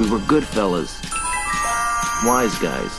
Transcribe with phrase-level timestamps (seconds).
[0.00, 1.00] We were good fellas.
[2.24, 2.92] Wise guys.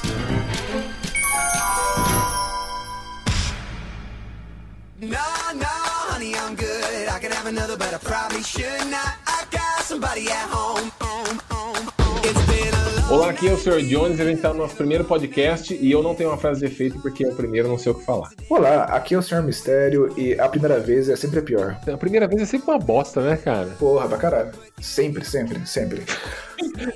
[5.01, 5.75] No, no,
[6.09, 7.09] honey, I'm good.
[7.09, 9.15] I could have another, but I probably should not.
[9.27, 10.89] I got somebody at home.
[11.01, 12.21] home, home, home.
[12.23, 13.81] It's been a long Olá, aqui é o Sr.
[13.81, 16.61] Jones e a gente tá no nosso primeiro podcast e eu não tenho uma frase
[16.61, 18.29] de efeito porque é o primeiro, não sei o que falar.
[18.49, 19.43] Olá, aqui é o Sr.
[19.43, 21.77] Mistério e a primeira vez é sempre a pior.
[21.91, 23.67] A primeira vez é sempre uma bosta, né, cara?
[23.79, 24.51] Porra, pra caralho.
[24.81, 26.03] Sempre, sempre, sempre.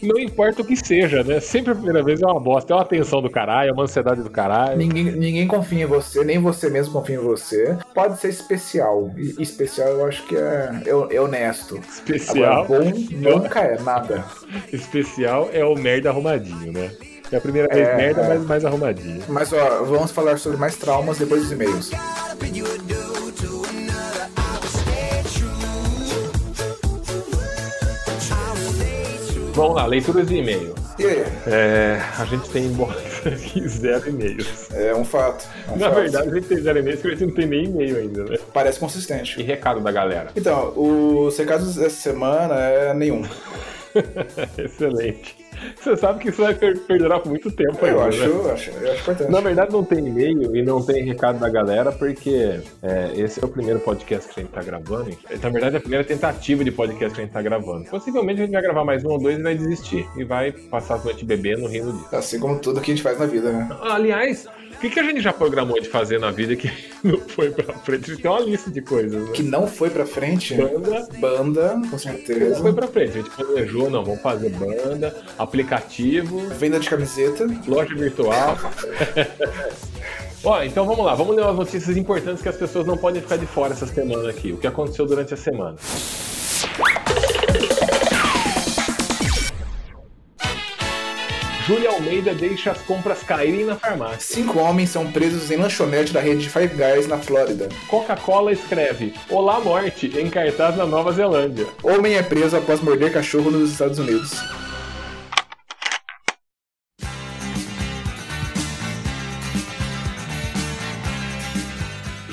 [0.02, 1.40] Não importa o que seja, né?
[1.40, 2.74] Sempre a primeira vez é uma bosta.
[2.74, 4.78] É uma tensão do caralho, é uma ansiedade do caralho.
[4.78, 7.78] Ninguém, ninguém confia em você, nem você mesmo confia em você.
[7.94, 9.12] Pode ser especial.
[9.18, 11.78] E especial eu acho que é, é, é honesto.
[11.78, 12.64] Especial.
[12.64, 14.26] Agora, bom nunca é nada.
[14.72, 16.92] Especial é o merda arrumadinho, né?
[17.32, 18.28] É a primeira vez É, merda, é.
[18.30, 19.22] mas mais arrumadinho.
[19.28, 21.92] Mas ó, vamos falar sobre mais traumas depois dos e-mails.
[29.60, 30.74] Vamos lá, leituras de e-mail.
[30.98, 31.24] E aí?
[31.48, 32.70] É, a gente tem
[33.26, 34.70] aqui zero e-mails.
[34.74, 35.46] É um fato.
[35.68, 36.00] é um Na fato.
[36.02, 38.38] verdade, a gente tem zero e-mails porque a gente não tem nem e-mail ainda, né?
[38.54, 39.42] Parece E consistente.
[39.44, 40.30] recado da galera.
[40.36, 43.24] Então, os recados dessa semana é nenhum.
[44.58, 45.36] Excelente.
[45.76, 48.28] Você sabe que isso vai per- perdurar por muito tempo Eu ainda, acho, né?
[48.28, 49.32] eu acho, eu acho importante.
[49.32, 53.46] Na verdade, não tem e-mail e não tem recado da galera, porque é, esse é
[53.46, 55.10] o primeiro podcast que a gente tá gravando.
[55.42, 57.90] Na verdade, é a primeira tentativa de podcast que a gente tá gravando.
[57.90, 60.08] Possivelmente a gente vai gravar mais um ou dois e vai desistir.
[60.16, 62.16] E vai passar a noite bebendo, rindo disso.
[62.16, 63.68] Assim como tudo que a gente faz na vida, né?
[63.82, 64.48] Aliás,
[64.80, 66.72] o que, que a gente já programou de fazer na vida que
[67.04, 68.06] não foi pra frente?
[68.06, 69.32] A gente tem uma lista de coisas, né?
[69.34, 70.56] Que não foi pra frente.
[70.56, 72.62] Banda, Banda, com não certeza.
[72.62, 73.10] foi pra frente.
[73.10, 77.46] A gente planejou, não, vamos fazer banda, aplicativo, Venda de camiseta.
[77.68, 78.58] loja virtual.
[80.46, 83.36] Ó, então vamos lá, vamos ler umas notícias importantes que as pessoas não podem ficar
[83.36, 84.54] de fora essa semana aqui.
[84.54, 85.76] O que aconteceu durante a semana.
[91.70, 94.22] Júlia Almeida deixa as compras caírem na farmácia.
[94.22, 97.70] Cinco homens são presos em lanchonete da rede Five Guys na Flórida.
[97.88, 101.68] Coca-Cola escreve Olá Morte em cartaz na Nova Zelândia.
[101.84, 104.32] Homem é preso após morder cachorro nos Estados Unidos.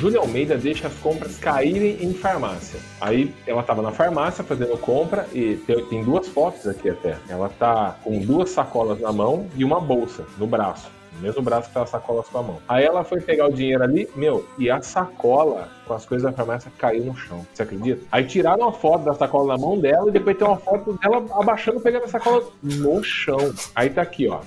[0.06, 2.78] Júlia Almeida deixa as compras caírem em farmácia.
[3.00, 5.56] Aí ela tava na farmácia fazendo compra e
[5.90, 7.18] tem, duas fotos aqui até.
[7.28, 10.88] Ela tá com duas sacolas na mão e uma bolsa no braço.
[11.16, 12.58] No mesmo braço que tá as sacolas com a mão.
[12.68, 16.36] Aí ela foi pegar o dinheiro ali, meu, e a sacola com as coisas da
[16.36, 17.46] farmácia caiu no chão.
[17.52, 18.02] Você acredita?
[18.10, 21.24] Aí tiraram a foto da sacola na mão dela e depois tem uma foto dela
[21.32, 23.54] abaixando pegando a sacola no chão.
[23.74, 24.40] Aí tá aqui, ó.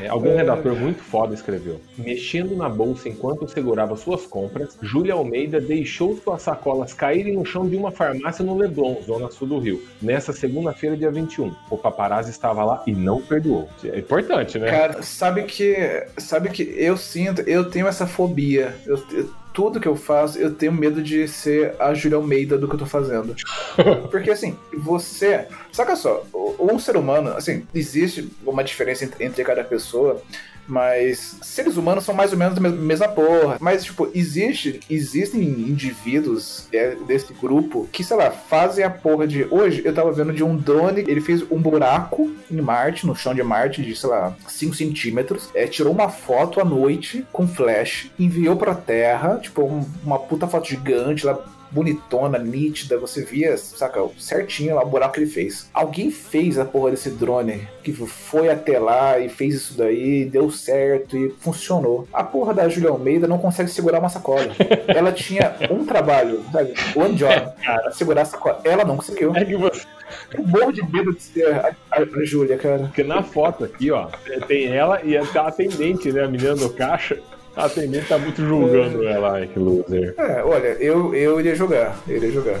[0.00, 1.80] É, algum redator muito foda escreveu.
[1.98, 7.68] Mexendo na bolsa enquanto segurava suas compras, Júlia Almeida deixou suas sacolas caírem no chão
[7.68, 11.54] de uma farmácia no Leblon, zona sul do Rio, nessa segunda-feira, dia 21.
[11.70, 13.68] O paparazzi estava lá e não perdoou.
[13.84, 14.70] É importante, né?
[14.70, 16.06] Cara, sabe que.
[16.16, 18.74] Sabe que eu sinto, eu tenho essa fobia.
[18.86, 22.66] Eu- eu- tudo que eu faço, eu tenho medo de ser a Júlia Almeida do
[22.66, 23.36] que eu tô fazendo.
[24.10, 25.48] Porque assim, você.
[25.70, 26.24] Saca só,
[26.58, 30.22] um ser humano, assim, existe uma diferença entre, entre cada pessoa.
[30.70, 33.56] Mas seres humanos são mais ou menos a mes- mesma porra.
[33.60, 39.44] Mas, tipo, existe, existem indivíduos é, desse grupo que, sei lá, fazem a porra de.
[39.50, 43.34] Hoje eu tava vendo de um drone, ele fez um buraco em Marte, no chão
[43.34, 45.50] de Marte, de, sei lá, 5 centímetros.
[45.54, 50.46] É, tirou uma foto à noite com flash, enviou pra Terra, tipo, um- uma puta
[50.46, 51.38] foto gigante lá
[51.70, 55.68] bonitona, nítida, você via, saca, certinho lá o buraco que ele fez.
[55.72, 60.50] Alguém fez a porra desse drone, que foi até lá e fez isso daí, deu
[60.50, 62.06] certo e funcionou.
[62.12, 64.48] A porra da Julia Almeida não consegue segurar uma sacola.
[64.88, 68.60] Ela tinha um trabalho, sabe, one job, pra segurar a sacola.
[68.64, 69.34] Ela não conseguiu.
[69.34, 69.86] É que você.
[70.32, 72.78] Eu morro de medo de ser a, a, a Júlia, cara.
[72.78, 74.08] Porque na foto aqui, ó,
[74.48, 76.24] tem ela e a atendente, né?
[76.24, 77.20] A menina do caixa.
[77.56, 79.32] A atendente tá muito julgando ela.
[79.34, 80.14] Ai, que loser.
[80.16, 82.60] É, olha, eu, eu iria jogar, eu iria jogar.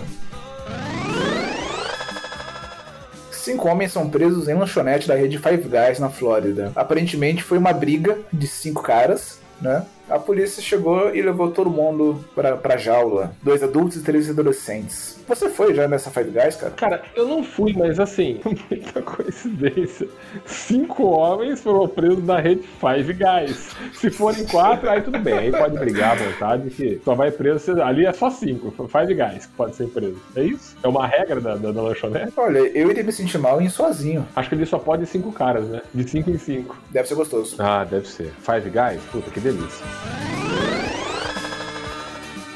[3.30, 6.72] Cinco homens são presos em lanchonete da rede Five Guys na Flórida.
[6.76, 9.84] Aparentemente foi uma briga de cinco caras, né?
[10.10, 13.32] A polícia chegou e levou todo mundo pra, pra jaula.
[13.42, 15.20] Dois adultos e três adolescentes.
[15.28, 16.72] Você foi já nessa Five Guys, cara?
[16.72, 20.08] Cara, eu não fui, mas assim, muita coincidência.
[20.44, 23.70] Cinco homens foram presos na rede Five Guys.
[23.94, 25.38] Se forem quatro, aí tudo bem.
[25.38, 27.80] Aí pode brigar à vontade, que só vai preso.
[27.80, 28.72] Ali é só cinco.
[28.88, 30.20] Five Guys que pode ser preso.
[30.34, 30.76] É isso?
[30.82, 32.32] É uma regra da, da, da lanchonete?
[32.36, 34.26] Olha, eu iria me sentir mal em sozinho.
[34.34, 35.80] Acho que ele só pode cinco caras, né?
[35.94, 36.76] De cinco em cinco.
[36.90, 37.54] Deve ser gostoso.
[37.60, 38.32] Ah, deve ser.
[38.40, 39.00] Five Guys?
[39.12, 39.84] Puta, que delícia.
[40.02, 40.79] Yeah.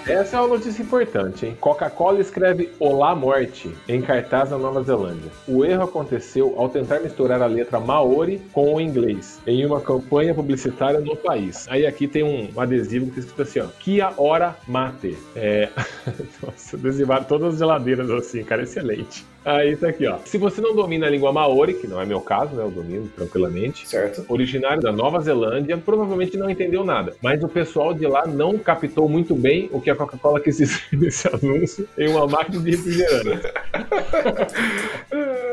[0.07, 1.57] Essa é uma notícia importante, hein?
[1.59, 5.31] Coca-Cola escreve Olá Morte em cartaz na Nova Zelândia.
[5.49, 10.35] O erro aconteceu ao tentar misturar a letra Maori com o inglês em uma campanha
[10.35, 11.67] publicitária no país.
[11.71, 13.67] Aí aqui tem um adesivo que está escrito assim, ó.
[13.81, 15.17] Kia ora mate.
[15.35, 15.71] É...
[16.45, 19.25] Nossa, adesivaram todas as geladeiras assim, cara, excelente.
[19.45, 20.19] Aí tá aqui, ó.
[20.25, 22.63] Se você não domina a língua maori, que não é meu caso, né?
[22.63, 23.87] Eu domino tranquilamente.
[23.87, 24.25] Certo.
[24.29, 27.15] Originário da Nova Zelândia, provavelmente não entendeu nada.
[27.21, 30.83] Mas o pessoal de lá não captou muito bem o que a Coca-Cola quis dizer
[30.93, 33.49] nesse anúncio em uma máquina de refrigerante.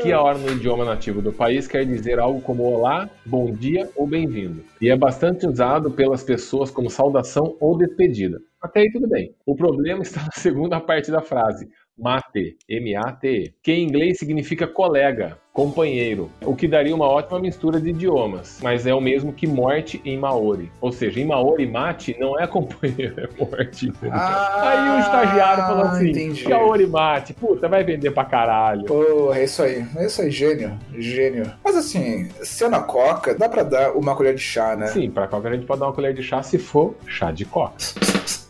[0.02, 3.88] que a hora no idioma nativo do país quer dizer algo como olá, bom dia
[3.96, 4.62] ou bem-vindo.
[4.80, 8.40] E é bastante usado pelas pessoas como saudação ou despedida.
[8.60, 9.34] Até aí tudo bem.
[9.46, 11.68] O problema está na segunda parte da frase.
[11.96, 17.90] Mate, M-A-T-E, que em inglês significa colega, companheiro, o que daria uma ótima mistura de
[17.90, 20.72] idiomas, mas é o mesmo que morte em Maori.
[20.80, 23.92] Ou seja, em Maori, mate não é companheiro, é morte.
[24.10, 26.48] Ah, Aí o estagiário falou assim: entendi.
[26.48, 28.84] Maori mate, puta, vai vender pra caralho.
[28.86, 29.84] Porra, é isso aí.
[29.96, 30.78] É isso aí, gênio.
[30.96, 31.52] Gênio.
[31.62, 34.86] Mas assim, sendo a coca, dá pra dar uma colher de chá, né?
[34.86, 37.44] Sim, pra qualquer a gente pode dar uma colher de chá se for chá de
[37.44, 37.74] coca.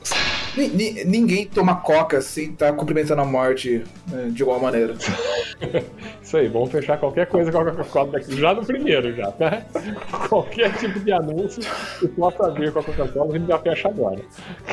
[0.57, 4.95] Ni- ni- ninguém toma coca sem estar cumprimentando a morte né, de alguma maneira.
[6.23, 9.63] Isso aí, vamos fechar qualquer coisa com a Coca-Cola daqui, já no primeiro, já, tá?
[10.29, 11.63] Qualquer tipo de anúncio
[12.01, 14.21] que possa ver com a Coca-Cola, a gente já fecha agora.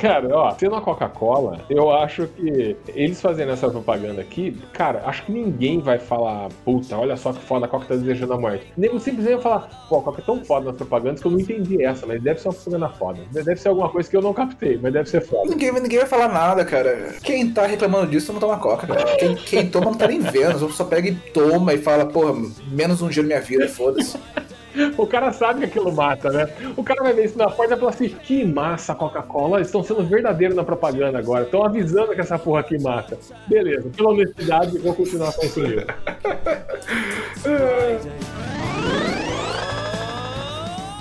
[0.02, 5.26] Cara, ó, sendo a Coca-Cola, eu acho que eles fazendo essa propaganda aqui, cara, acho
[5.26, 8.66] que ninguém vai falar, puta, olha só que foda a Coca tá desejando a morte.
[8.78, 11.40] Nem simplesmente vai falar, pô, a Coca é tão foda nas propagandas que eu não
[11.40, 13.20] entendi essa, mas deve ser uma propaganda foda.
[13.32, 15.50] Deve ser alguma coisa que eu não captei, mas deve ser foda.
[15.50, 17.16] Ninguém, ninguém vai falar nada, cara.
[17.22, 19.16] Quem tá reclamando disso não toma coca, cara.
[19.18, 20.70] Quem, quem toma não tá nem vendo.
[20.72, 22.34] Só pega e toma e fala, porra,
[22.72, 24.18] menos um dia na minha vida, foda-se.
[24.98, 26.48] O cara sabe que aquilo mata, né?
[26.78, 30.06] O cara vai ver isso na porta e falar assim: que massa Coca-Cola, estão sendo
[30.06, 33.18] verdadeiros na propaganda agora, estão avisando que essa porra aqui mata.
[33.48, 35.88] Beleza, pela honestidade, vou continuar consumindo.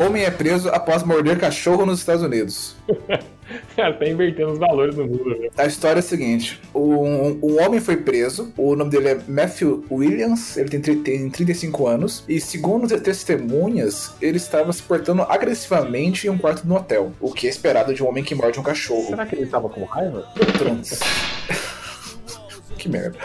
[0.01, 2.77] Homem é preso após morder cachorro nos Estados Unidos.
[3.77, 5.49] Cara, tá invertendo os valores do mundo, né?
[5.57, 9.85] A história é a seguinte: um, um homem foi preso, o nome dele é Matthew
[9.91, 16.27] Williams, ele tem, tem 35 anos, e segundo as testemunhas, ele estava se portando agressivamente
[16.27, 18.63] em um quarto no hotel, o que é esperado de um homem que morde um
[18.63, 19.09] cachorro.
[19.09, 20.27] Será que ele tava com raiva?
[22.79, 23.19] Que merda.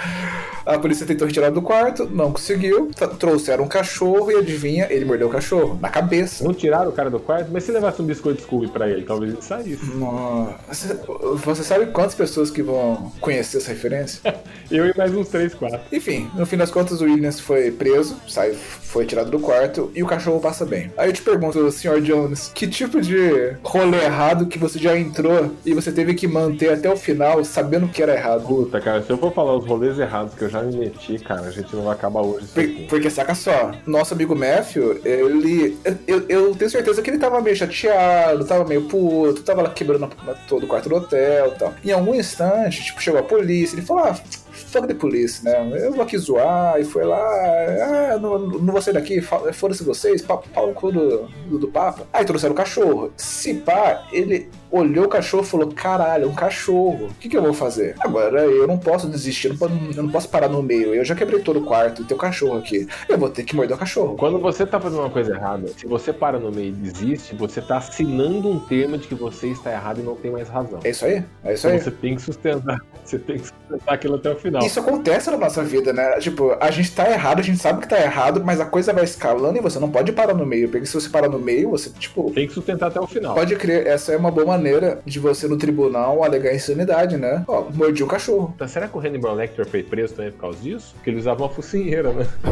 [0.66, 2.90] A polícia tentou retirar do quarto, não conseguiu.
[3.20, 6.44] Trouxeram um cachorro e adivinha, ele mordeu o cachorro na cabeça.
[6.44, 9.34] Não tiraram o cara do quarto, mas se levasse um biscoito Scooby pra ele, talvez
[9.34, 9.86] ele saísse.
[9.96, 11.00] Nossa,
[11.44, 14.22] você sabe quantas pessoas que vão conhecer essa referência?
[14.72, 15.80] Eu e mais uns 3, 4.
[15.92, 20.02] Enfim, no fim das contas, o Williams foi preso, sai, foi tirado do quarto e
[20.02, 20.92] o cachorro passa bem.
[20.98, 22.02] Aí eu te pergunto, Sr.
[22.02, 26.72] Jones, que tipo de rolê errado que você já entrou e você teve que manter
[26.74, 28.48] até o final sabendo que era errado?
[28.48, 31.42] Puta, cara, se eu for falar os rolês errados que eu já me meti, cara,
[31.42, 32.48] a gente não vai acabar hoje.
[32.48, 32.88] Por-.
[32.90, 35.78] Porque saca só, nosso amigo Matthew, ele.
[36.07, 40.10] Eu, eu tenho certeza que ele tava meio chateado, tava meio puto, tava lá quebrando
[40.48, 41.74] todo o quarto do hotel e tal.
[41.84, 44.16] Em algum instante, tipo, chegou a polícia, ele falou, ah,
[44.63, 45.69] fuck the police, né?
[45.74, 50.21] Eu vou aqui zoar, e foi lá, ah, não, não vou sair daqui, foda-se vocês,
[50.21, 52.07] pau, no cu do, do, do Papa.
[52.12, 53.12] Aí trouxeram o cachorro.
[53.18, 57.07] Se pá, ele olhou o cachorro e falou: caralho, um cachorro.
[57.07, 57.95] O que, que eu vou fazer?
[58.00, 60.95] Agora eu não posso desistir, eu não, posso parar no meio.
[60.95, 62.88] Eu já quebrei todo o quarto e tem um cachorro aqui.
[63.07, 64.15] Eu vou ter que morder o cachorro.
[64.18, 67.62] Quando você tá fazendo uma coisa errada, se você para no meio e desiste, você
[67.62, 70.79] tá assinando um termo de que você está errado e não tem mais razão.
[70.84, 71.24] É isso aí?
[71.43, 71.84] É isso Então aí.
[71.84, 74.52] você tem que sustentar, você tem que sustentar aquilo até o final.
[74.60, 76.19] Isso acontece na nossa vida, né?
[76.19, 79.03] Tipo, a gente tá errado, a gente sabe que tá errado, mas a coisa vai
[79.03, 80.69] escalando e você não pode parar no meio.
[80.69, 83.36] Porque se você parar no meio, você, tipo, Tem que sustentar até o final.
[83.36, 87.43] Pode crer, essa é uma boa maneira de você no tribunal alegar insanidade, né?
[87.48, 88.53] Ó, mordi o cachorro.
[88.57, 90.93] Tá, Será que o Hannibal Lecter foi preso também por causa disso?
[90.95, 92.27] Porque ele usava uma focinheira, né?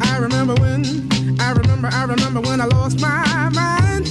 [0.00, 1.08] I remember when,
[1.48, 4.04] I remember, I remember when I lost my mind.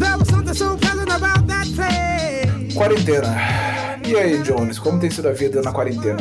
[0.00, 2.74] There was something so pleasant about that place.
[2.74, 3.93] Quarentena.
[4.06, 6.18] E aí, Jones, como tem sido a vida na quarentena?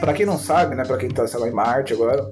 [0.00, 0.84] Pra quem não sabe, né?
[0.84, 2.30] Pra quem tá, sei lá, em Marte agora,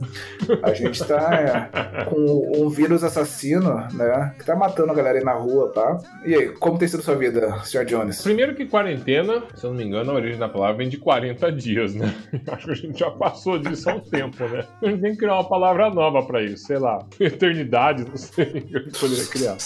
[0.63, 4.35] a gente tá é, com um vírus assassino, né?
[4.39, 5.99] Que tá matando a galera aí na rua, tá?
[6.25, 7.85] E aí, como tem sido sua vida, Sr.
[7.85, 8.23] Jones?
[8.23, 11.53] Primeiro que quarentena, se eu não me engano, a origem da palavra vem de 40
[11.53, 12.15] dias, né?
[12.49, 14.65] Acho que a gente já passou disso há um tempo, né?
[14.83, 17.05] A gente tem que criar uma palavra nova pra isso, sei lá.
[17.21, 19.57] Eternidade, não sei o que gente poderia criar.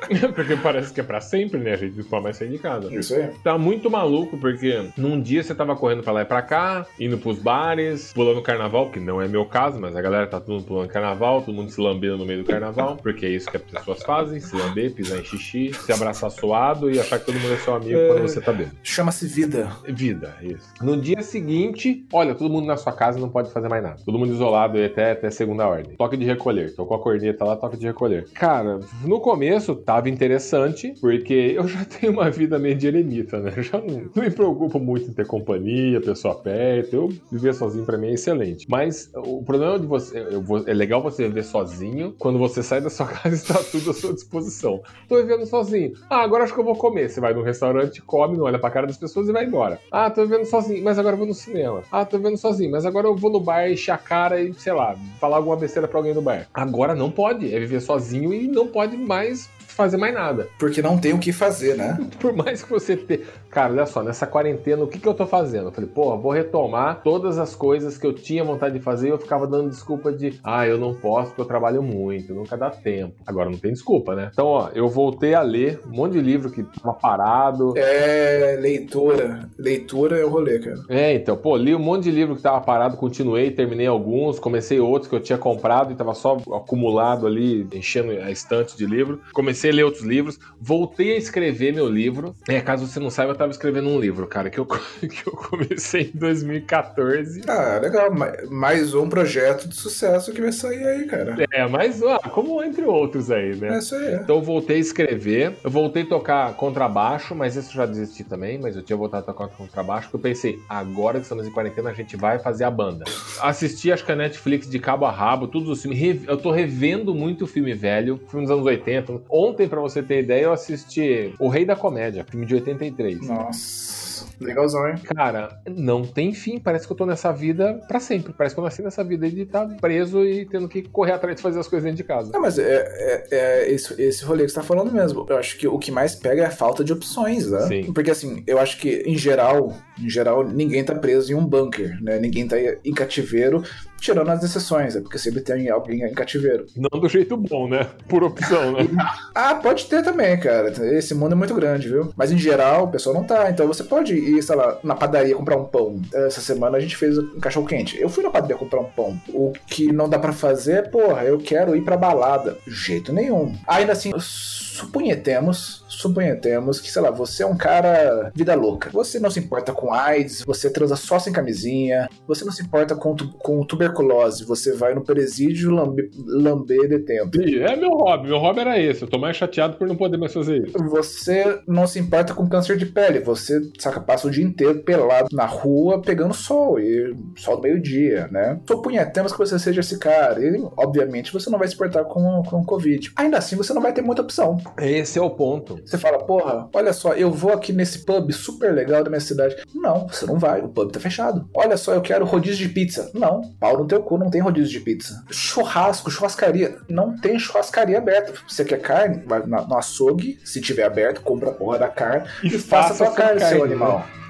[0.34, 1.72] porque parece que é pra sempre, né?
[1.72, 2.92] A gente não pode mais sair de casa.
[2.94, 3.30] Isso aí.
[3.42, 7.18] Tá muito maluco, porque num dia você tava correndo pra lá e pra cá, indo
[7.18, 10.64] pros bares, pulando carnaval, que não é meu caso, mas a galera tá todo mundo
[10.64, 13.62] pulando carnaval, todo mundo se lambendo no meio do carnaval, porque é isso que as
[13.62, 17.54] pessoas fazem, se lamber, pisar em xixi, se abraçar suado e achar que todo mundo
[17.54, 18.76] é seu amigo quando você tá bêbado.
[18.82, 19.70] Chama-se vida.
[19.86, 20.72] Vida, isso.
[20.80, 23.96] No dia seguinte, olha, todo mundo na sua casa não pode fazer mais nada.
[24.04, 25.96] Todo mundo isolado e até, até segunda ordem.
[25.96, 26.74] Toque de recolher.
[26.74, 28.26] Tocou a corneta lá, toque de recolher.
[28.34, 33.52] Cara, no começo tava interessante, porque eu já tenho uma vida meio de eremita, né?
[33.56, 36.94] Eu já não, não me preocupo muito em ter companhia, pessoa perto.
[36.94, 38.66] Eu viver sozinho pra mim é excelente.
[38.68, 40.20] Mas o problema de você.
[40.40, 43.90] vou- é legal você viver sozinho quando você sai da sua casa e está tudo
[43.90, 44.80] à sua disposição.
[45.08, 45.92] Tô vivendo sozinho.
[46.10, 47.08] Ah, agora acho que eu vou comer.
[47.08, 49.78] Você vai no restaurante, come, não olha pra cara das pessoas e vai embora.
[49.92, 51.82] Ah, tô vivendo sozinho, mas agora eu vou no cinema.
[51.92, 54.72] Ah, tô vivendo sozinho, mas agora eu vou no bar encher a cara e, sei
[54.72, 56.48] lá, falar alguma besteira pra alguém do bar.
[56.52, 57.54] Agora não pode.
[57.54, 60.48] É viver sozinho e não pode mais fazer mais nada.
[60.58, 61.98] Porque não tem o que fazer, né?
[62.18, 63.20] Por mais que você tenha.
[63.50, 65.68] Cara, olha só, nessa quarentena, o que, que eu tô fazendo?
[65.68, 69.10] Eu falei, porra, vou retomar todas as coisas que eu tinha vontade de fazer e
[69.10, 72.70] eu ficava dando desculpa de, ah, eu não posso porque eu trabalho muito, nunca dá
[72.70, 73.14] tempo.
[73.26, 74.30] Agora não tem desculpa, né?
[74.32, 77.74] Então, ó, eu voltei a ler um monte de livro que tava parado.
[77.76, 79.48] É leitura.
[79.58, 80.80] Leitura é o rolê, cara.
[80.88, 84.80] É, então, pô, li um monte de livro que tava parado, continuei, terminei alguns, comecei
[84.80, 89.20] outros que eu tinha comprado e tava só acumulado ali, enchendo a estante de livro.
[89.32, 92.34] Comecei a ler outros livros, voltei a escrever meu livro.
[92.48, 94.66] É, caso você não saiba, eu tava escrevendo um livro, cara, que eu,
[95.00, 97.42] que eu comecei em 2014.
[97.46, 98.12] Ah, legal.
[98.14, 101.36] Ma- Mais um projeto de sucesso que vai sair aí, cara.
[101.52, 103.74] É, mas, ó, como entre outros aí, né?
[103.76, 104.14] É isso aí.
[104.14, 108.24] Então eu voltei a escrever, eu voltei a tocar contrabaixo, mas isso eu já desisti
[108.24, 111.50] também, mas eu tinha voltado a tocar contrabaixo, porque eu pensei, agora que estamos em
[111.50, 113.04] quarentena, a gente vai fazer a banda.
[113.40, 117.14] Assisti, acho que a Netflix de cabo a rabo, todos os filmes, eu tô revendo
[117.14, 119.20] muito filme velho, filme dos anos 80.
[119.28, 123.26] Ontem, pra você ter ideia, eu assisti O Rei da Comédia, filme de 83.
[123.26, 124.96] Nossa, legalzão, hein?
[125.04, 126.58] Cara, não tem fim.
[126.58, 128.32] Parece que eu tô nessa vida pra sempre.
[128.32, 131.42] Parece que eu nasci nessa vida de estar preso e tendo que correr atrás de
[131.42, 132.30] fazer as coisas dentro de casa.
[132.32, 135.26] Não, mas é, é, é esse, esse rolê que você tá falando mesmo.
[135.28, 137.60] Eu acho que o que mais pega é a falta de opções, né?
[137.62, 137.92] Sim.
[137.92, 142.02] Porque assim, eu acho que em geral, em geral, ninguém tá preso em um bunker,
[142.02, 142.18] né?
[142.18, 143.62] Ninguém tá em cativeiro,
[144.00, 146.66] tirando as exceções, é porque sempre tem alguém em cativeiro.
[146.76, 147.86] Não do jeito bom, né?
[148.08, 148.86] Por opção, né?
[149.34, 150.72] Ah, pode ter também, cara.
[150.96, 152.12] Esse mundo é muito grande, viu?
[152.16, 153.50] Mas em geral, o pessoal não tá.
[153.50, 156.00] Então você pode ir, sei lá, na padaria comprar um pão.
[156.12, 158.00] Essa semana a gente fez um cachorro quente.
[158.00, 159.20] Eu fui na padaria comprar um pão.
[159.28, 162.58] O que não dá pra fazer, porra, eu quero ir pra balada.
[162.66, 163.54] Jeito nenhum.
[163.66, 168.90] Ainda assim, suponhetemos, suponhetemos que, sei lá, você é um cara vida louca.
[168.90, 172.94] Você não se importa com AIDS, você transa só sem camisinha, você não se importa
[172.94, 177.40] com, tu- com tuberculose, você vai no presídio lamber, lamber detento.
[177.40, 178.28] Ih, É meu hobby.
[178.28, 179.02] Meu hobby era esse.
[179.02, 180.78] Eu tô mais chateado por não poder mais fazer isso.
[180.88, 185.28] Você não se importa com câncer de pele, você, saca, passa o dia inteiro pelado
[185.32, 188.60] na rua pegando sol, e sol do meio-dia, né?
[188.68, 192.64] Supunhetemos que você seja esse cara, e obviamente você não vai se importar com, com
[192.64, 193.12] Covid.
[193.16, 194.56] Ainda assim, você não vai ter muita opção.
[194.78, 195.80] Esse é o ponto.
[195.86, 199.56] Você fala, porra, olha só, eu vou aqui nesse pub super legal da minha cidade.
[199.74, 201.48] Não, você não vai, o pub tá fechado.
[201.54, 203.10] Olha só, eu quero rodízio de pizza.
[203.14, 205.24] Não, pau no teu cu, não tem rodízio de pizza.
[205.30, 206.76] Churrasco, churrascaria.
[206.88, 208.32] Não tem churrascaria aberta.
[208.48, 209.22] Você quer carne?
[209.26, 212.96] Vai no açougue, se tiver aberto, compra a porra da carne e, E faça a
[212.96, 213.76] tua sua carne, carne, seu né?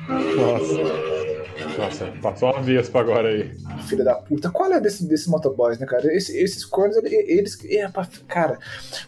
[0.08, 1.16] Nossa.
[1.78, 3.50] Nossa, passou uma vespa agora aí.
[3.86, 4.50] Filha da puta.
[4.50, 6.06] Qual é desse, desse motoboys, né, cara?
[6.14, 7.58] Esse- esses cornos, ele- eles.
[7.66, 8.58] É, pá, cara,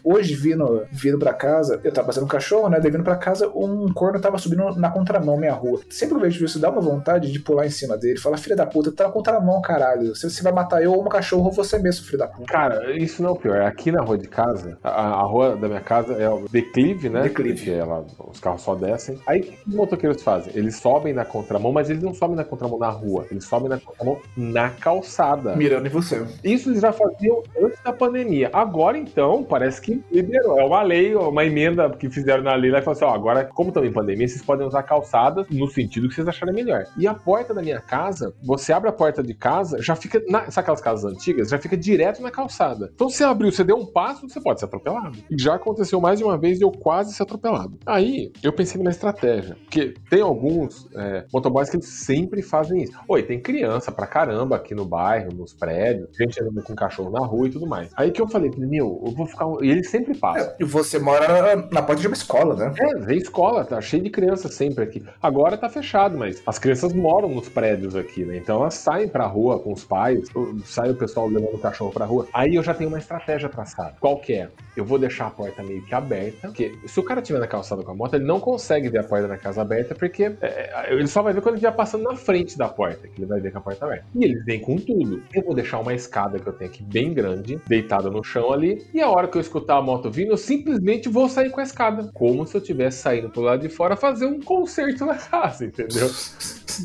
[0.03, 2.79] hoje vindo, vindo pra casa, eu tava passando um cachorro, né?
[2.79, 5.81] Daí vindo pra casa, um corno tava subindo na contramão minha rua.
[5.89, 8.19] Sempre que eu vejo isso, dá uma vontade de pular em cima dele.
[8.19, 10.15] Fala, filha da puta, tá na contramão, caralho.
[10.15, 12.51] Se você vai matar eu ou um cachorro ou você mesmo, filho da puta.
[12.51, 13.61] Cara, isso não é o pior.
[13.61, 17.23] Aqui na rua de casa, a, a rua da minha casa é o declive, né?
[17.23, 17.55] Declive.
[17.57, 19.19] Porque ela, os carros só descem.
[19.25, 20.51] Aí o que os motoqueiros fazem?
[20.55, 23.27] Eles sobem na contramão, mas eles não sobem na contramão na rua.
[23.29, 25.55] Eles sobem na contramão na calçada.
[25.55, 26.25] Mirando em você.
[26.43, 28.49] Isso eles já faziam antes da pandemia.
[28.51, 30.59] Agora, então, parece que liberou.
[30.59, 33.45] É uma lei, uma emenda que fizeram na lei lá e falaram assim: ó, agora,
[33.45, 36.85] como estamos em pandemia, vocês podem usar calçadas no sentido que vocês acharem melhor.
[36.97, 40.19] E a porta da minha casa, você abre a porta de casa, já fica.
[40.27, 41.49] Na, sabe aquelas casas antigas?
[41.49, 42.89] Já fica direto na calçada.
[42.95, 45.19] Então você abriu, você deu um passo, você pode ser atropelado.
[45.29, 47.77] E já aconteceu mais de uma vez de eu quase ser atropelado.
[47.85, 49.55] Aí eu pensei numa estratégia.
[49.65, 52.93] Porque tem alguns é, motoboys que eles sempre fazem isso.
[53.07, 57.25] Oi, tem criança pra caramba aqui no bairro, nos prédios, gente andando com cachorro na
[57.25, 57.89] rua e tudo mais.
[57.95, 59.47] Aí que eu falei, meu, eu vou ficar.
[59.47, 60.55] um-" E ele sempre passa.
[60.59, 62.73] E você mora na, na porta de uma escola, né?
[62.77, 65.03] É, vem escola, tá cheio de crianças sempre aqui.
[65.21, 68.37] Agora tá fechado, mas as crianças moram nos prédios aqui, né?
[68.37, 70.27] Então elas saem pra rua com os pais,
[70.65, 72.27] sai o pessoal levando o cachorro pra rua.
[72.33, 73.95] Aí eu já tenho uma estratégia traçada.
[73.99, 74.49] Qual que é?
[74.75, 77.83] Eu vou deixar a porta meio que aberta, porque se o cara estiver na calçada
[77.83, 81.07] com a moto, ele não consegue ver a porta da casa aberta, porque é, ele
[81.07, 83.51] só vai ver quando ele estiver passando na frente da porta, que ele vai ver
[83.51, 84.05] com a porta aberta.
[84.15, 85.21] E eles vêm com tudo.
[85.33, 88.85] Eu vou deixar uma escada que eu tenho aqui bem grande, deitada no chão ali,
[88.93, 91.63] e a hora que eu escutar a moto vindo, eu simplesmente vou sair com a
[91.63, 92.09] escada.
[92.13, 96.09] Como se eu estivesse saindo pro lado de fora fazer um concerto na casa, entendeu?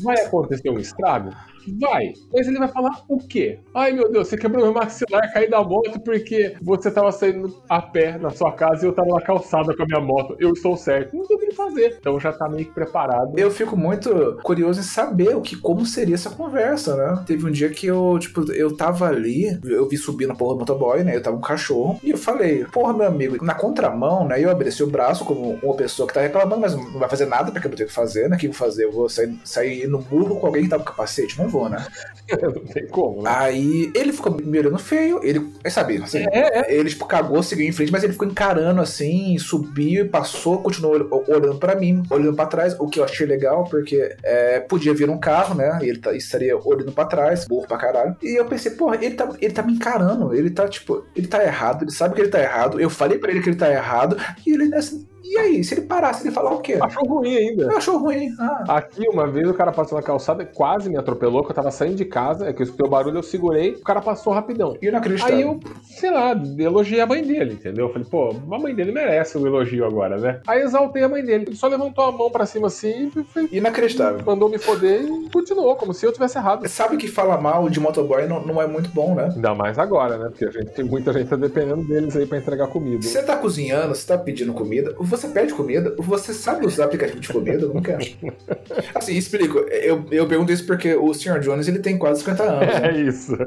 [0.03, 1.31] Vai acontecer um estrago?
[1.79, 2.13] Vai.
[2.33, 3.59] Mas ele vai falar o quê?
[3.73, 7.81] Ai meu Deus, você quebrou meu maxilar, caí da moto porque você tava saindo a
[7.81, 10.35] pé na sua casa e eu tava na calçada com a minha moto.
[10.39, 11.15] Eu estou certo.
[11.15, 11.97] Não tem o que fazer.
[11.99, 13.37] Então já tá meio que preparado.
[13.37, 17.23] Eu fico muito curioso em saber o que, como seria essa conversa, né?
[17.25, 20.59] Teve um dia que eu, tipo, eu tava ali, eu vi subir na porra do
[20.59, 21.15] motoboy, né?
[21.15, 24.43] Eu tava um cachorro, e eu falei, porra, meu amigo, na contramão, né?
[24.43, 27.51] Eu abreci o braço como uma pessoa que tá reclamando, mas não vai fazer nada
[27.51, 28.35] porque eu tenho que fazer, né?
[28.35, 28.85] O que eu vou fazer?
[28.85, 31.37] Eu vou sair, sair no murro com alguém que tá com capacete?
[31.37, 31.85] Não vou, né?
[32.41, 33.29] não tem como, né?
[33.33, 37.67] Aí ele ficou me olhando feio, ele, é sabe, assim, É, ele tipo cagou, seguiu
[37.67, 42.01] em frente, mas ele ficou encarando assim, subiu e passou, continuou ol- olhando pra mim,
[42.09, 45.79] olhando pra trás, o que eu achei legal, porque é, podia vir um carro, né?
[45.83, 48.15] E ele tá, estaria olhando pra trás, burro pra caralho.
[48.23, 51.43] E eu pensei, porra, ele tá, ele tá me encarando, ele tá, tipo, ele tá
[51.43, 52.79] errado, ele sabe que ele tá errado.
[52.79, 55.81] Eu falei pra ele que ele tá errado, e ele assim, e aí, se ele
[55.81, 56.77] parasse, ele falar o quê?
[56.81, 57.63] Achou ruim ainda.
[57.63, 58.29] Eu achou ruim.
[58.39, 61.71] Ah, Aqui, uma vez, o cara passou na calçada, quase me atropelou, que eu tava
[61.71, 64.77] saindo de casa, é que eu escutei o barulho, eu segurei, o cara passou rapidão.
[64.81, 65.33] e eu não acreditava.
[65.33, 67.87] Aí eu, sei lá, elogiei a mãe dele, entendeu?
[67.87, 70.41] Eu falei, pô, a mãe dele merece um elogio agora, né?
[70.47, 71.45] Aí exaltei a mãe dele.
[71.47, 74.19] Ele só levantou a mão pra cima assim e foi- Inacreditável.
[74.25, 76.67] mandou me foder e continuou, como se eu tivesse errado.
[76.67, 79.31] Sabe que fala mal de motoboy não, não é muito bom, né?
[79.35, 80.29] Ainda mais agora, né?
[80.29, 83.01] Porque a gente muita gente tá dependendo deles aí pra entregar comida.
[83.03, 87.27] Você tá cozinhando, você tá pedindo comida, você pede comida, você sabe usar aplicativo de
[87.31, 87.67] comida?
[87.67, 87.97] Não quer.
[88.95, 89.59] Assim, explico.
[89.59, 91.39] Eu, eu pergunto isso porque o Sr.
[91.39, 92.59] Jones ele tem quase 50 anos.
[92.81, 92.87] né?
[92.89, 93.37] É isso.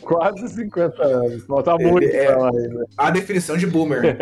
[0.00, 1.44] Quase 50 anos.
[1.44, 2.84] Falta muito Ele é- pra lá ainda.
[2.96, 4.16] A definição de boomer.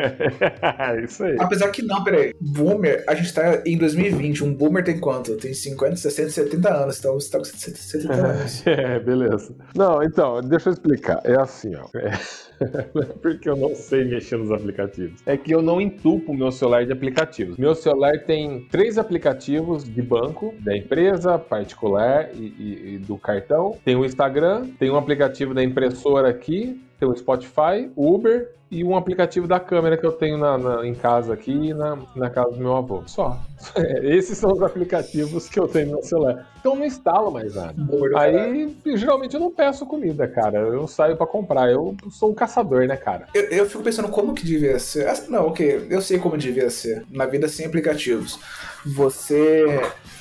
[0.78, 1.36] É isso aí.
[1.38, 2.34] Apesar que não, peraí.
[2.40, 4.44] Boomer, a gente tá em 2020.
[4.44, 5.36] Um boomer tem quanto?
[5.36, 6.98] Tem 50, 60, 70 anos.
[6.98, 8.66] Então você tá com 70, 70 anos.
[8.66, 9.54] É, beleza.
[9.74, 11.20] Não, então, deixa eu explicar.
[11.24, 11.86] É assim, ó.
[11.98, 12.12] É...
[13.22, 15.20] Porque eu não sei mexer nos aplicativos.
[15.26, 17.56] É que eu não entupo meu celular de aplicativos.
[17.56, 23.76] Meu celular tem três aplicativos de banco, da empresa, particular e, e- e do cartão.
[23.84, 28.94] Tem o Instagram, tem um aplicativo da impressora aqui, tem o Spotify, Uber e um
[28.96, 32.50] aplicativo da câmera que eu tenho na, na- em casa aqui e na, na casa
[32.50, 33.02] do meu avô.
[33.06, 33.40] Só.
[34.02, 36.46] Esses são os aplicativos que eu tenho no celular.
[36.60, 37.74] Então não instalo mais nada.
[38.18, 40.58] Aí, geralmente eu não peço comida, cara.
[40.58, 41.70] Eu saio pra comprar.
[41.70, 43.26] Eu sou um caçador, né, cara?
[43.32, 45.08] Eu, eu fico pensando como que devia ser.
[45.08, 47.06] Ah, Não, ok, eu sei como devia ser.
[47.10, 48.38] Na vida sem aplicativos.
[48.84, 49.64] Você.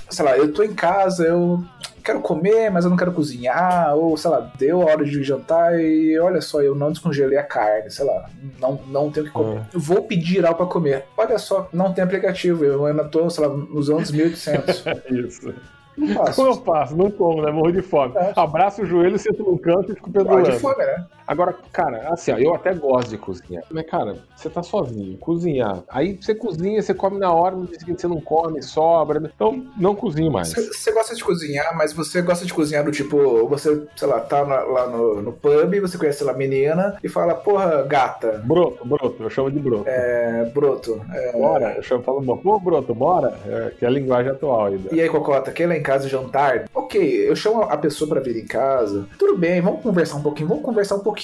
[0.09, 1.61] Sei lá, eu tô em casa, eu
[2.07, 3.93] quero comer, mas eu não quero cozinhar.
[3.95, 7.43] Ou, sei lá, deu a hora de jantar e olha só, eu não descongelei a
[7.43, 9.61] carne, sei lá, não, não tenho o que comer.
[9.73, 11.05] Vou pedir algo pra comer.
[11.17, 14.83] Olha só, não tem aplicativo, eu ainda tô, sei lá, nos anos 1800.
[15.11, 15.53] Isso.
[15.97, 16.41] Não Como faço.
[16.41, 16.95] eu faço?
[16.95, 17.51] Não como, né?
[17.51, 18.13] Morro de fome.
[18.15, 18.31] É.
[18.35, 20.51] Abraço o joelho, sento no canto e fico pendurando.
[20.59, 21.05] fome, né?
[21.27, 23.63] Agora, cara, assim, ó, eu até gosto de cozinhar.
[23.69, 25.83] Mas, cara, você tá sozinho, cozinhar.
[25.89, 29.29] Aí você cozinha, você come na hora, no dia seguinte você não come, sobra.
[29.35, 30.49] Então, não cozinho mais.
[30.53, 34.19] Você você gosta de cozinhar, mas você gosta de cozinhar do tipo, você, sei lá,
[34.21, 38.41] tá na- lá no, no pub, você conhece lá a menina e fala, porra, gata,
[38.45, 39.83] Broto, broto, eu chamo de broto.
[39.87, 43.37] é, broto, é, Bora, eu chamo, falo, pô, broto, bora.
[43.45, 44.93] É, que é a linguagem atual ainda.
[44.95, 46.65] E aí, Cocota, quer ir lá em casa jantar?
[46.73, 49.07] Ok, eu chamo a pessoa pra vir em casa.
[49.19, 51.16] Tudo bem, vamos conversar um pouquinho, vamos conversar um pouquinho,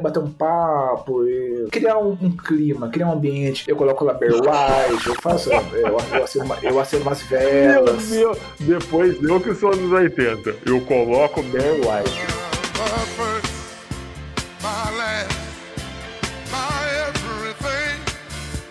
[0.00, 3.64] bater um papo, e criar um, um clima, criar um ambiente.
[3.68, 7.38] Eu coloco lá Bear White, eu faço, eu, eu, acendo, uma- eu acendo umas Meu
[7.40, 8.08] velas.
[8.08, 10.54] Deus, depois eu que sou anos 80.
[10.66, 12.38] Eu coloco Bear White.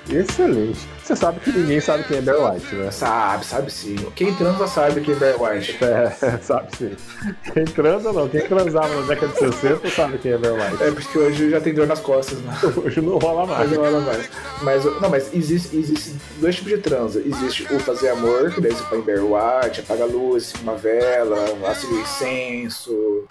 [0.10, 0.88] Excelente.
[1.08, 2.92] Você sabe que ninguém sabe quem é Bear White, né?
[2.92, 3.96] Sabe, sabe sim.
[4.14, 5.78] Quem transa sabe que é Bear White.
[5.82, 6.98] É, sabe sim.
[7.54, 10.84] Quem transa não, quem transava na década de 60 sabe quem é Bear White.
[10.84, 12.54] É porque hoje já tem dor nas costas, né?
[12.84, 13.70] Hoje não rola mais.
[13.70, 14.30] Mas não era mais.
[14.62, 17.24] Mas, não, mas existe, existe dois tipos de transa.
[17.26, 21.38] Existe o fazer amor, que daí você põe Bear White, apaga a luz, uma vela,
[21.70, 23.24] acende o incenso.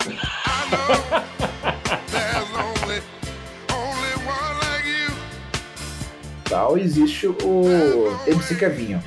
[2.10, 3.02] There's only
[6.48, 6.78] tal.
[6.78, 7.62] Existe o
[8.26, 9.02] MC Kevinho.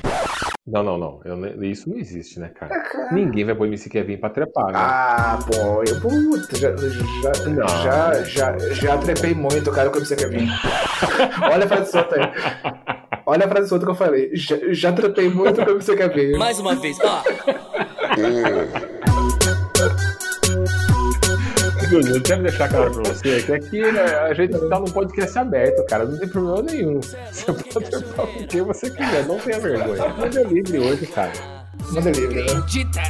[0.66, 1.20] Não, não, não.
[1.24, 2.72] Eu isso não existe, né, cara?
[2.74, 3.12] É, cara.
[3.12, 4.72] Ninguém vai pôr MC Kevin pra trepar, né?
[4.74, 7.66] Ah, pô, eu puta, já, já, Não.
[7.68, 10.48] já, já, já trepei muito, cara, você quer vir.
[11.42, 12.30] Olha a frase solta aí.
[13.26, 14.30] Olha a frase solta que eu falei.
[14.34, 16.38] Já, já trepei muito, você quer vir.
[16.38, 17.22] Mais uma vez, ó.
[21.90, 25.36] Júlio, eu quero deixar claro pra você que aqui né, a gente tá num podcast
[25.36, 26.04] aberto, cara.
[26.04, 27.00] Não tem problema nenhum.
[27.00, 30.00] Você pode trepar com quem você quiser, não tenha vergonha.
[30.36, 31.32] É livre hoje, cara.
[31.90, 32.52] Manda livre, né?
[32.52, 33.00] Acredita?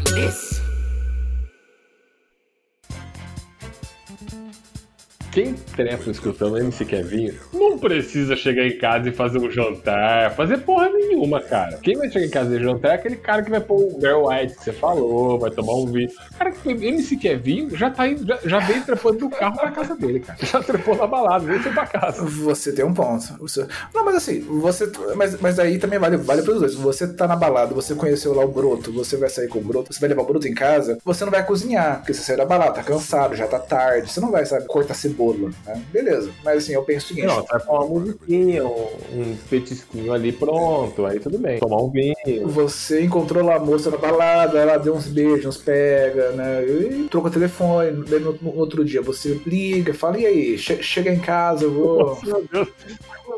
[5.32, 10.58] Quem trepa escutando MC Kevin não precisa chegar em casa e fazer um jantar, fazer
[10.58, 11.78] porra nenhuma, cara.
[11.82, 14.26] Quem vai chegar em casa e jantar é aquele cara que vai pôr o Barrel
[14.26, 16.10] White que você falou, vai tomar um vinho.
[16.36, 19.94] Cara, que MC Kevin já tá indo, já, já veio trepando do carro pra casa
[19.94, 20.38] dele, cara.
[20.44, 22.24] Já trepou na balada, veio pra casa.
[22.24, 23.36] Você tem um ponto.
[23.38, 23.66] Você...
[23.94, 24.90] Não, mas assim, você.
[25.14, 26.74] Mas, mas aí também vale, vale pros dois.
[26.74, 29.92] Você tá na balada, você conheceu lá o broto, você vai sair com o broto,
[29.92, 32.44] você vai levar o broto em casa, você não vai cozinhar, porque você saiu da
[32.44, 35.19] balada, tá cansado, já tá tarde, você não vai, sabe, cortar cebola,
[35.66, 35.82] né?
[35.92, 36.30] Beleza.
[36.44, 37.26] Mas assim, eu penso o seguinte.
[37.26, 41.58] Não, vai pôr uma musiquinha, um, petisquinho ali pronto, aí tudo bem.
[41.58, 42.14] Tomar um vinho.
[42.46, 46.64] Você encontrou lá a moça na balada, ela deu uns beijos, uns pega, né?
[46.64, 48.04] E troca o telefone.
[48.08, 51.72] Daí no, no outro dia você liga, fala, e aí, che- chega em casa, eu
[51.72, 52.18] vou.
[52.24, 52.68] Meu Deus,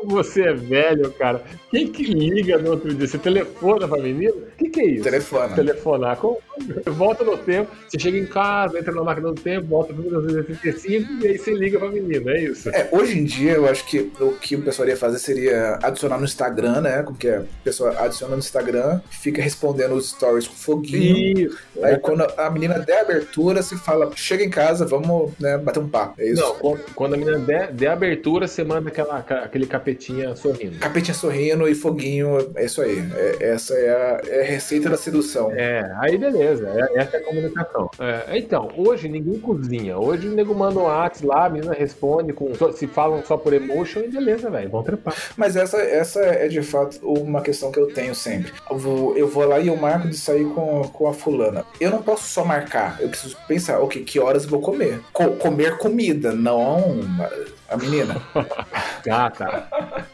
[0.03, 1.43] como você é velho, cara.
[1.71, 3.07] Quem que liga no outro dia?
[3.07, 4.31] Você telefona pra menina?
[4.31, 5.03] O que, que é isso?
[5.03, 5.55] Telefona.
[5.55, 6.17] Telefonar.
[6.17, 6.37] Como-
[6.85, 11.23] Volta no tempo, você chega em casa, entra na máquina do tempo, volta para 1965
[11.23, 12.69] e aí você liga pra menina, é isso.
[12.69, 16.17] É, hoje em dia eu acho que o que o pessoal ia fazer seria adicionar
[16.19, 17.01] no Instagram, né?
[17.03, 17.37] Como que é?
[17.37, 21.47] A pessoa adiciona no Instagram, fica respondendo os stories com foguinho.
[21.47, 21.57] Isso.
[21.81, 25.89] Aí quando a menina der abertura, você fala, chega em casa, vamos né, bater um
[25.89, 26.21] papo.
[26.21, 26.41] É isso?
[26.41, 30.79] Não, quando- a menina der, der abertura, você manda aquela, aquele capetinha sorrindo.
[30.79, 32.99] Capetinha sorrindo e foguinho, é isso aí.
[33.15, 35.51] É- essa é a, é a receita da sedução.
[35.51, 37.89] É, aí beleza, é- essa é a comunicação.
[37.99, 39.97] É, então, hoje ninguém cozinha.
[39.97, 43.53] Hoje o nego manda um WhatsApp lá, a menina responde, com, se falam só por
[43.53, 45.15] emotion e beleza, velho, vão trepar.
[45.37, 48.51] Mas essa, essa é de fato uma questão que eu tenho sempre.
[48.69, 51.65] Eu vou, eu vou lá e eu marco de sair com, com a fulana.
[51.79, 54.99] Eu não posso só marcar, eu preciso pensar, ok, que horas eu vou comer?
[55.11, 56.99] Co- comer comida, não
[57.73, 58.21] a menina.
[59.09, 60.07] Ah, tá.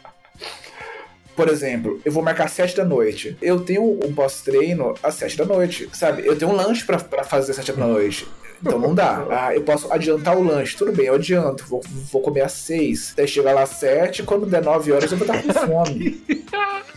[1.36, 3.36] Por exemplo, eu vou marcar às 7 da noite.
[3.40, 6.26] Eu tenho um pós-treino às 7 da noite, sabe?
[6.26, 8.26] Eu tenho um lanche pra, fazer às 7 da noite.
[8.60, 9.24] Então não dá.
[9.30, 10.76] Ah, eu posso adiantar o lanche.
[10.76, 11.64] Tudo bem, eu adianto.
[11.66, 13.14] Vou, vou comer às 6.
[13.16, 14.24] Daí chega lá às 7.
[14.24, 16.20] Quando der 9 horas, eu vou estar com fome.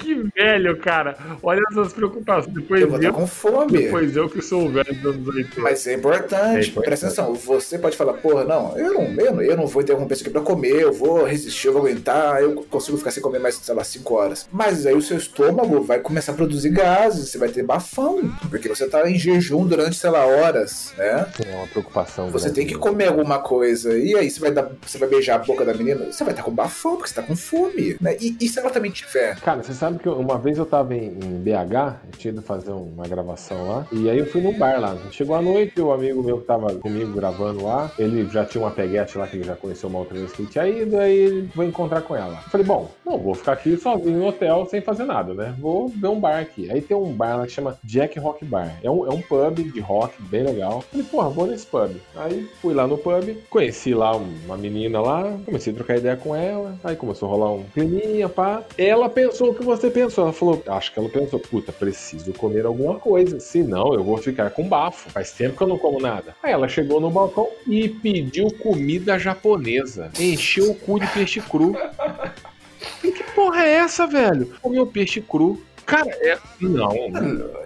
[0.00, 1.16] Que velho, cara.
[1.42, 2.52] Olha essas preocupações.
[2.54, 3.72] Depois Eu vou estar eu, com fome.
[3.72, 5.60] depois eu que sou o velho dos anos 80.
[5.60, 6.72] Mas é importante, É importante.
[6.84, 7.34] presta atenção.
[7.34, 10.30] Você pode falar, porra, não, eu não, eu não, eu não vou interromper isso aqui
[10.32, 13.74] pra comer, eu vou resistir, eu vou aguentar, eu consigo ficar sem comer mais, sei
[13.74, 14.48] lá, 5 horas.
[14.50, 18.68] Mas aí o seu estômago vai começar a produzir gases, você vai ter bafão, porque
[18.68, 21.26] você tá em jejum durante, sei lá, horas, né?
[21.46, 22.30] É uma preocupação.
[22.30, 22.60] Você grande.
[22.60, 23.96] tem que comer alguma coisa.
[23.98, 26.42] E aí você vai, dar, você vai beijar a boca da menina, você vai estar
[26.42, 28.16] com bafão, porque você tá com fome, né?
[28.20, 29.38] E, e se ela também tiver?
[29.40, 32.42] Cara, você sabe que eu- uma vez eu tava em, em BH, eu tinha ido
[32.42, 34.96] fazer uma gravação lá, e aí eu fui num bar lá.
[35.10, 38.70] Chegou a noite, o amigo meu que tava comigo gravando lá, ele já tinha uma
[38.70, 41.66] peguete lá que ele já conheceu uma outra vez que tinha ido, aí ele foi
[41.66, 42.34] encontrar com ela.
[42.44, 45.54] Eu falei, bom, não vou ficar aqui sozinho no hotel sem fazer nada, né?
[45.58, 46.70] Vou ver um bar aqui.
[46.70, 48.76] Aí tem um bar lá que chama Jack Rock Bar.
[48.82, 50.82] É um, é um pub de rock bem legal.
[50.90, 51.90] Falei, porra, vou nesse pub.
[52.16, 56.16] Aí fui lá no pub, conheci lá um- uma menina lá, comecei a trocar ideia
[56.16, 58.62] com ela, aí começou a rolar um climinha, pá.
[58.76, 60.24] Ela pensou que você pensou.
[60.24, 64.50] Ela falou, acho que ela pensou, puta, preciso comer alguma coisa, senão eu vou ficar
[64.50, 65.08] com bafo.
[65.10, 66.34] Faz tempo que eu não como nada.
[66.42, 70.10] Aí ela chegou no balcão e pediu comida japonesa.
[70.18, 71.72] Encheu o cu de peixe cru.
[71.72, 74.52] Falei, que porra é essa, velho?
[74.60, 75.62] Comeu peixe cru.
[75.86, 76.38] Cara, é.
[76.60, 76.92] Não.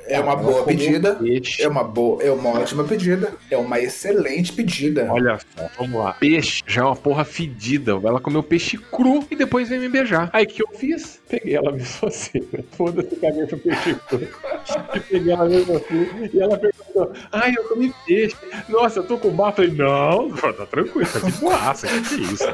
[0.07, 1.15] É uma boa pedida.
[1.15, 1.63] Peixe.
[1.63, 3.33] É uma boa, é uma ótima pedida.
[3.51, 5.07] É uma excelente pedida.
[5.11, 6.13] Olha só, vamos lá.
[6.15, 7.93] Peixe já é uma porra fedida.
[7.93, 10.31] Ela comeu peixe cru e depois veio me beijar.
[10.33, 11.21] Aí o que eu fiz?
[11.29, 12.43] Peguei ela mesmo assim.
[12.73, 14.29] Foda-se, caguei pro peixe cru.
[15.09, 16.31] Peguei ela mesmo assim.
[16.33, 16.84] E ela perguntou:
[17.33, 18.37] Ai, eu comi peixe.
[18.69, 19.57] Nossa, eu tô com bafo.
[19.57, 21.87] Falei: Não, tá tranquilo, tá de boaça.
[21.87, 22.45] Que que é isso?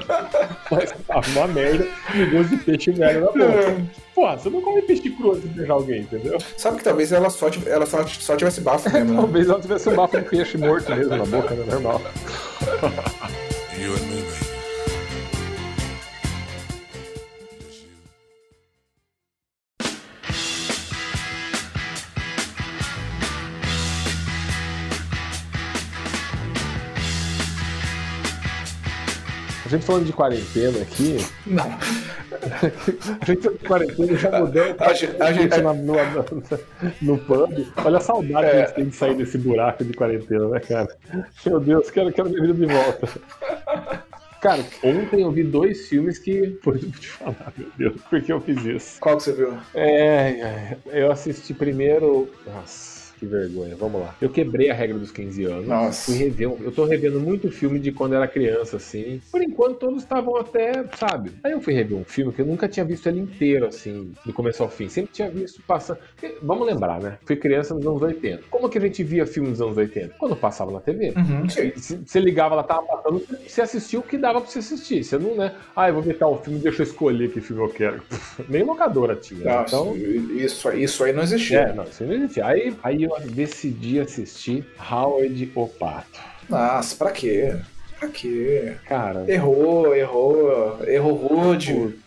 [0.70, 3.86] Mas tava uma merda e gosto de peixe velho na boca.
[4.14, 6.38] Pô, você não come peixe cru antes de beijar alguém, entendeu?
[6.56, 9.16] Sabe que talvez ela só, ela só, só tivesse bafo mesmo, né?
[9.20, 11.64] Talvez ela tivesse um bafo de peixe morto mesmo na boca, né?
[11.66, 12.00] Normal.
[29.70, 31.64] gente falando de quarentena aqui, Não.
[33.20, 35.94] a gente de quarentena já mudou A gente- a gente- na- no,
[37.02, 37.66] no, pub.
[37.84, 38.50] Olha a saudade É.
[38.50, 40.88] que a gente tem de sair desse buraco de quarentena, né, cara?
[41.46, 43.08] Meu Deus, quero, quero minha vida de volta.
[44.40, 46.46] Cara, ontem eu vi dois filmes que.
[46.62, 48.98] Pô, eu vou te falar, meu Deus, por que eu fiz isso?
[49.00, 49.52] Qual que você viu?
[49.74, 52.26] É, é, eu assisti primeiro.
[52.46, 53.76] Nossa, que vergonha.
[53.76, 54.14] Vamos lá.
[54.20, 55.68] Eu quebrei a regra dos 15 anos.
[55.68, 56.06] Nossa.
[56.10, 56.50] Fui rever.
[56.60, 59.20] Eu tô revendo muito filme de quando era criança, assim.
[59.30, 61.30] Por enquanto, todos estavam até, sabe?
[61.44, 64.32] Aí eu fui rever um filme que eu nunca tinha visto ele inteiro, assim, do
[64.32, 64.88] começo ao fim.
[64.88, 65.98] Sempre tinha visto passando.
[66.42, 67.18] Vamos lembrar, né?
[67.24, 68.44] Fui criança nos anos 80.
[68.50, 70.14] Como que a gente via filme nos anos 80?
[70.18, 71.12] Quando passava na TV.
[71.16, 71.46] Uhum,
[72.06, 75.04] Você ligava, ela tava passando, você assistiu o que dava pra você assistir.
[75.04, 75.54] Você não, né?
[75.76, 78.02] Ah, eu vou ver tal filme, deixa eu escolher que filme eu quero.
[78.48, 79.40] Nem locadora tinha.
[79.44, 79.52] né?
[79.54, 81.58] Nossa, Então, isso, isso aí não existia.
[81.60, 82.46] é, não, isso não existia.
[82.46, 86.20] Aí, aí eu decidi assistir Howard o Pato.
[86.48, 87.56] Nossa, pra quê?
[87.98, 88.74] Pra quê?
[88.86, 91.98] Cara, Errou, errou, errou rude,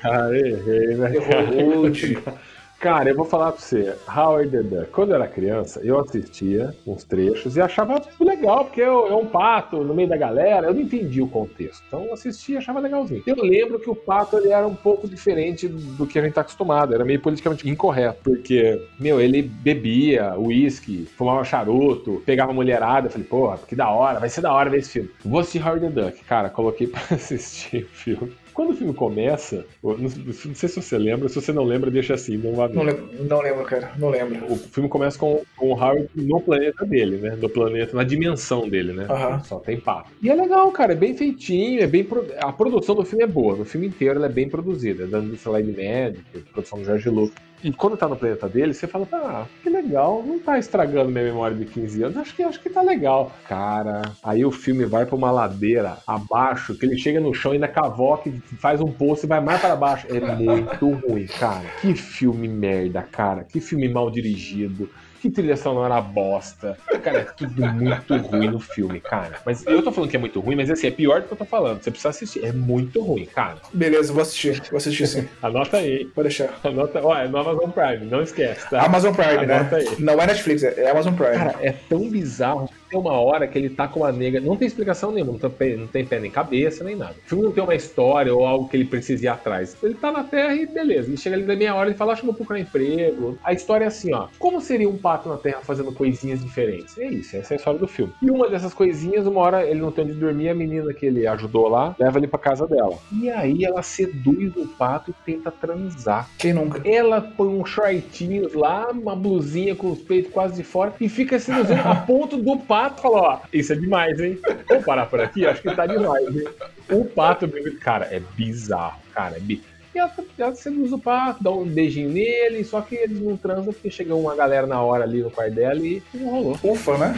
[0.00, 1.12] cara, errei, né?
[1.14, 2.18] errou rude.
[2.82, 4.90] Cara, eu vou falar pra você, Howard the Duck.
[4.90, 9.24] Quando eu era criança, eu assistia uns trechos e achava legal, porque eu- é um
[9.24, 11.80] pato no meio da galera, eu não entendi o contexto.
[11.86, 13.22] Então eu assistia e achava legalzinho.
[13.24, 16.40] Eu lembro que o pato ele era um pouco diferente do que a gente tá
[16.40, 23.06] acostumado, era meio politicamente incorreto, porque, meu, ele bebia uísque, fumava charuto, pegava mulherada.
[23.06, 25.10] Eu falei, porra, que da hora, vai ser da hora ver esse filme.
[25.24, 26.24] Vou assistir Howard the Duck.
[26.24, 28.32] Cara, coloquei pra assistir o filme.
[28.54, 30.08] Quando o filme começa, não
[30.54, 32.68] sei se você lembra, se você não lembra, deixa assim, não vá.
[32.68, 34.44] Não lembro, não lembro, cara, não lembro.
[34.52, 37.36] O filme começa com, com o Howard no planeta dele, né?
[37.40, 39.06] No planeta, na dimensão dele, né?
[39.08, 39.40] Aham.
[39.44, 40.10] Só tem papo.
[40.22, 40.92] E é legal, cara.
[40.92, 42.04] É bem feitinho, é bem.
[42.04, 43.56] pro- A produção do filme é boa.
[43.56, 45.04] No filme inteiro ela é bem produzida.
[45.04, 47.34] É da Light Magic, produção do Jorge Lucas.
[47.62, 51.24] E quando tá no planeta dele, você fala, ah, que legal, não tá estragando minha
[51.24, 52.16] memória de 15 anos.
[52.16, 53.32] Acho que, acho que tá legal.
[53.48, 57.54] Cara, aí o filme vai pra uma ladeira abaixo, que ele chega no chão e
[57.54, 60.06] ainda cavoca faz um poço e vai mais para baixo.
[60.08, 61.66] É muito ruim, cara.
[61.80, 63.44] Que filme merda, cara.
[63.44, 64.88] Que filme mal dirigido.
[65.22, 66.76] Que trilha sonora bosta.
[67.00, 69.38] Cara, é tudo muito ruim no filme, cara.
[69.46, 71.38] Mas eu tô falando que é muito ruim, mas assim, é pior do que eu
[71.38, 71.80] tô falando.
[71.80, 72.44] Você precisa assistir.
[72.44, 73.58] É muito ruim, cara.
[73.72, 75.28] Beleza, vou assistir, vou assistir sim.
[75.40, 76.10] Anota aí.
[76.12, 76.58] Vou deixar.
[76.64, 77.00] Anota.
[77.04, 78.84] Ó, é no Amazon Prime, não esquece, tá?
[78.84, 79.58] Amazon Prime, né?
[79.58, 79.96] Anota aí.
[80.00, 81.36] Não é Netflix, é Amazon Prime.
[81.36, 82.68] Cara, é tão bizarro.
[82.92, 84.38] Tem uma hora que ele tá com uma nega.
[84.38, 87.14] Não tem explicação nenhuma, não tem, pé, não tem pé nem cabeça, nem nada.
[87.24, 89.74] O filme não tem uma história ou algo que ele precise ir atrás.
[89.82, 91.08] Ele tá na Terra e beleza.
[91.08, 93.38] Ele chega ali da meia hora e fala: Acho que vou procurar emprego.
[93.42, 94.28] A história é assim, ó.
[94.38, 96.98] Como seria um pato na Terra fazendo coisinhas diferentes?
[96.98, 98.12] É isso, essa é a história do filme.
[98.20, 101.26] E uma dessas coisinhas, uma hora ele não tem onde dormir, a menina que ele
[101.26, 102.98] ajudou lá leva ele pra casa dela.
[103.10, 106.28] E aí ela seduz o pato e tenta transar.
[106.36, 106.86] Quem nunca?
[106.86, 111.38] Ela põe um shortinhos lá, uma blusinha com os peitos quase de fora e fica
[111.38, 114.38] se usando a ponto do pato falar, ó, isso é demais, hein?
[114.68, 115.46] Vamos parar por aqui?
[115.46, 116.44] Acho que tá demais, hein?
[116.90, 117.48] O pato,
[117.80, 119.62] cara, é bizarro, cara, é bi...
[119.94, 123.72] E ela, ela seduz o pato, dá um beijinho nele, só que eles não transam
[123.74, 126.58] porque chegou uma galera na hora ali no quarto dela e não rolou.
[126.64, 127.14] Ufa, né?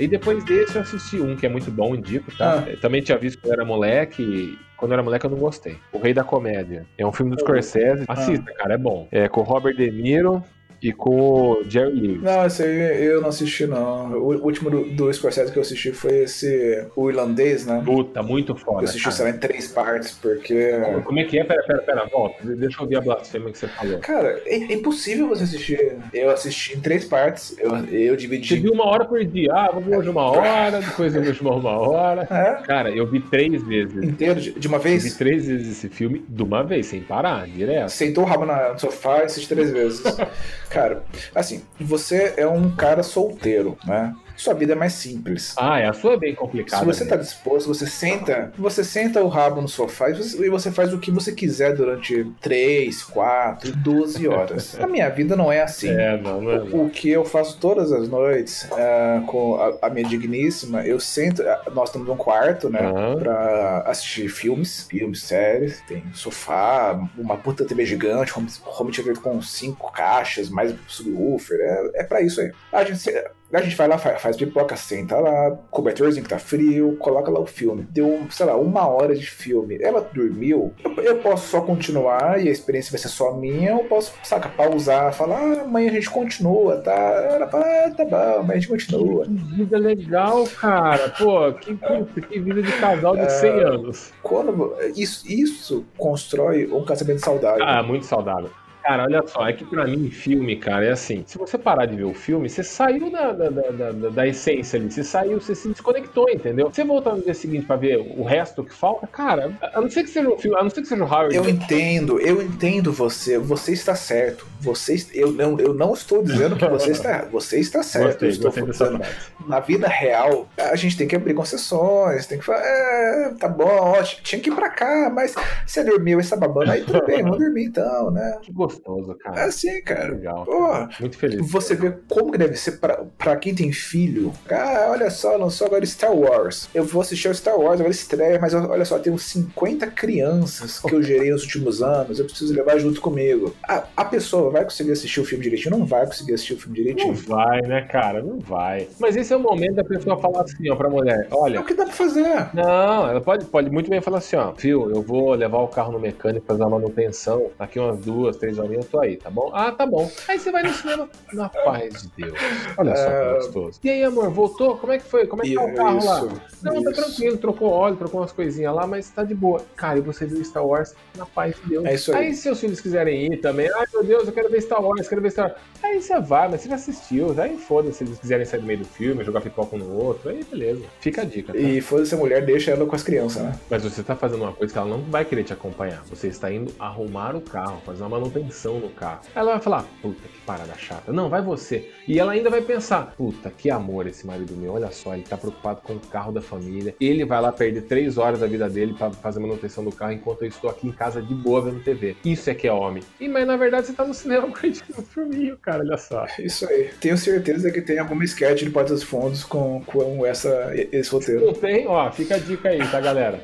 [0.00, 2.64] E depois desse eu assisti um que é muito bom, indico, tá?
[2.66, 2.76] Ah.
[2.80, 4.58] Também tinha visto quando eu era moleque.
[4.80, 5.76] Quando eu era moleque eu não gostei.
[5.92, 6.86] O Rei da Comédia.
[6.96, 8.06] É um filme do Scorsese.
[8.08, 9.06] Assista, cara, é bom.
[9.12, 10.42] É com o Robert De Niro
[10.82, 12.22] e com o Jerry Lewis.
[12.22, 14.12] Não, esse aí eu não assisti, não.
[14.12, 17.82] O último do, do Scorsese que eu assisti foi esse, o irlandês, né?
[17.84, 18.84] Puta, muito Eu foda.
[18.84, 19.30] assisti, cara.
[19.30, 20.72] em três partes, porque...
[21.04, 21.44] Como é que é?
[21.44, 22.36] Pera, pera, pera, volta.
[22.44, 23.98] Deixa eu ouvir a blasfêmia que você falou.
[23.98, 25.96] Cara, é, é impossível você assistir.
[26.14, 28.56] Eu assisti em três partes, eu, eu Você dividi...
[28.56, 29.50] viu uma hora por dia.
[29.52, 32.22] Ah, vou ver hoje uma hora, depois eu vejo uma, hora.
[32.30, 34.02] É, Cara, eu vi três vezes.
[34.02, 35.14] inteiro, de, de uma Eu vi vez.
[35.16, 37.88] três vezes esse filme de uma vez, sem parar, direto.
[37.90, 40.02] Sentou o rabo na- no sofá e assiste três vezes.
[40.70, 41.02] Cara,
[41.34, 44.14] assim, você é um cara solteiro, né?
[44.40, 45.54] Sua vida é mais simples.
[45.58, 46.80] Ah, é, a sua é bem complicada.
[46.80, 47.30] Se você tá mesmo.
[47.30, 50.98] disposto, você senta, você senta o rabo no sofá e você, e você faz o
[50.98, 54.76] que você quiser durante 3, 4, 12 horas.
[54.80, 55.90] A minha vida não é assim.
[55.90, 56.58] É, não, não é.
[56.60, 56.84] não.
[56.86, 61.42] O que eu faço todas as noites ah, com a, a minha digníssima, eu sento.
[61.42, 62.80] ah, Nós temos um quarto, né?
[62.80, 63.18] Aham.
[63.18, 65.82] Pra assistir filmes, filmes, séries.
[65.86, 71.58] Tem sofá, uma puta TV gigante, home, home theater com cinco caixas, mais subwoofer.
[71.60, 72.50] É, é pra isso aí.
[72.72, 73.10] A gente,
[73.52, 77.40] a gente vai lá, faz, faz pipoca, senta lá, cobertorzinho que tá frio, coloca lá
[77.40, 77.86] o filme.
[77.90, 79.78] Deu, sei lá, uma hora de filme.
[79.80, 83.84] Ela dormiu, eu, eu posso só continuar e a experiência vai ser só minha, ou
[83.84, 86.92] posso, saca, pausar, falar, ah, amanhã a gente continua, tá?
[86.92, 89.24] Ela fala, ah, tá bom, amanhã a gente continua.
[89.24, 91.10] Que vida legal, cara.
[91.10, 94.12] Pô, que, puta, que vida de casal de 100 anos.
[94.22, 97.64] Quando isso, isso constrói um casamento saudável.
[97.64, 98.50] Ah, muito saudável.
[98.82, 101.22] Cara, olha só, é que pra mim, filme, cara, é assim.
[101.26, 104.78] Se você parar de ver o filme, você saiu da, da, da, da, da essência
[104.78, 104.90] ali.
[104.90, 106.70] Você saiu, você se desconectou, entendeu?
[106.70, 110.04] Você voltar no dia seguinte pra ver o resto que falta, cara, a não ser
[110.04, 111.34] que seja um filme, a não ser que seja o Howard.
[111.34, 113.38] Eu entendo, eu entendo você.
[113.38, 114.46] Você está certo.
[114.60, 117.20] Você, eu, não, eu não estou dizendo que você está.
[117.30, 118.24] Você está certo.
[118.24, 119.14] Gostei, eu estou frase.
[119.46, 123.68] na vida real, a gente tem que abrir concessões, tem que falar, é, tá bom,
[123.68, 125.34] ó, tinha que ir pra cá, mas
[125.66, 128.38] você dormiu e está babando, aí tudo bem, vamos dormir então, né?
[128.42, 129.44] Que gostoso, É cara.
[129.44, 130.08] assim, cara.
[130.14, 130.44] Legal.
[130.44, 130.70] Pô.
[131.00, 131.50] Muito feliz.
[131.50, 134.32] você vê como que deve ser pra, pra quem tem filho.
[134.50, 136.68] Ah, olha só, lançou agora Star Wars.
[136.74, 140.80] Eu vou assistir ao Star Wars, agora estreia, mas olha só, tem uns 50 crianças
[140.80, 143.54] que eu gerei nos últimos anos, eu preciso levar junto comigo.
[143.68, 145.76] A, a pessoa vai conseguir assistir o filme direitinho?
[145.78, 147.14] Não vai conseguir assistir o filme Não direitinho.
[147.14, 148.22] vai, né, cara?
[148.22, 148.88] Não vai.
[148.98, 151.64] Mas esse é o momento da pessoa falar assim, ó, pra mulher: É olha, o
[151.64, 152.48] que dá pra fazer.
[152.54, 155.92] Não, ela pode, pode muito bem falar assim, ó, viu, eu vou levar o carro
[155.92, 159.50] no mecânico fazer uma manutenção, daqui umas duas, três eu tô aí, tá bom?
[159.54, 160.10] Ah, tá bom.
[160.28, 162.38] Aí você vai no cinema, na paz de Deus.
[162.76, 163.80] Olha só que gostoso.
[163.84, 164.76] E aí, amor, voltou?
[164.76, 165.26] Como é que foi?
[165.26, 166.20] Como é que tá o carro lá?
[166.62, 167.02] Não, tá isso.
[167.02, 169.62] tranquilo, trocou óleo, trocou umas coisinhas lá, mas tá de boa.
[169.76, 171.84] Cara, e você viu Star Wars na paz de Deus.
[171.84, 172.26] É isso aí.
[172.26, 175.08] Aí se seus filhos quiserem ir também, ai meu Deus, eu quero ver Star Wars,
[175.08, 175.60] quero ver Star Wars.
[175.82, 178.78] Aí você vai, mas você já assistiu, aí foda-se se eles quiserem sair do meio
[178.80, 180.82] do filme, jogar pipoca um no outro, aí beleza.
[181.00, 181.58] Fica a dica, tá?
[181.58, 183.58] E foda-se a mulher, deixa ela com as crianças, né?
[183.68, 186.02] Mas você tá fazendo uma coisa que ela não vai querer te acompanhar.
[186.04, 189.20] Você está indo arrumar o carro, fazer uma manutenção no carro.
[189.34, 191.12] Ela vai falar, puta, que parada chata.
[191.12, 191.90] Não, vai você.
[192.06, 194.74] E ela ainda vai pensar, puta, que amor esse marido meu.
[194.74, 196.94] Olha só, ele tá preocupado com o carro da família.
[197.00, 200.42] Ele vai lá perder três horas da vida dele pra fazer manutenção do carro, enquanto
[200.42, 202.16] eu estou aqui em casa de boa vendo TV.
[202.24, 203.02] Isso é que é homem.
[203.20, 206.26] E, mas na verdade você tá no cinema curtindo o filminho, cara, olha só.
[206.38, 206.90] Isso aí.
[207.00, 211.46] Tenho certeza que tem alguma sketch de Porta dos Fundos com, com essa, esse roteiro.
[211.46, 211.86] Não tem?
[211.86, 213.42] Ó, fica a dica aí, tá, galera?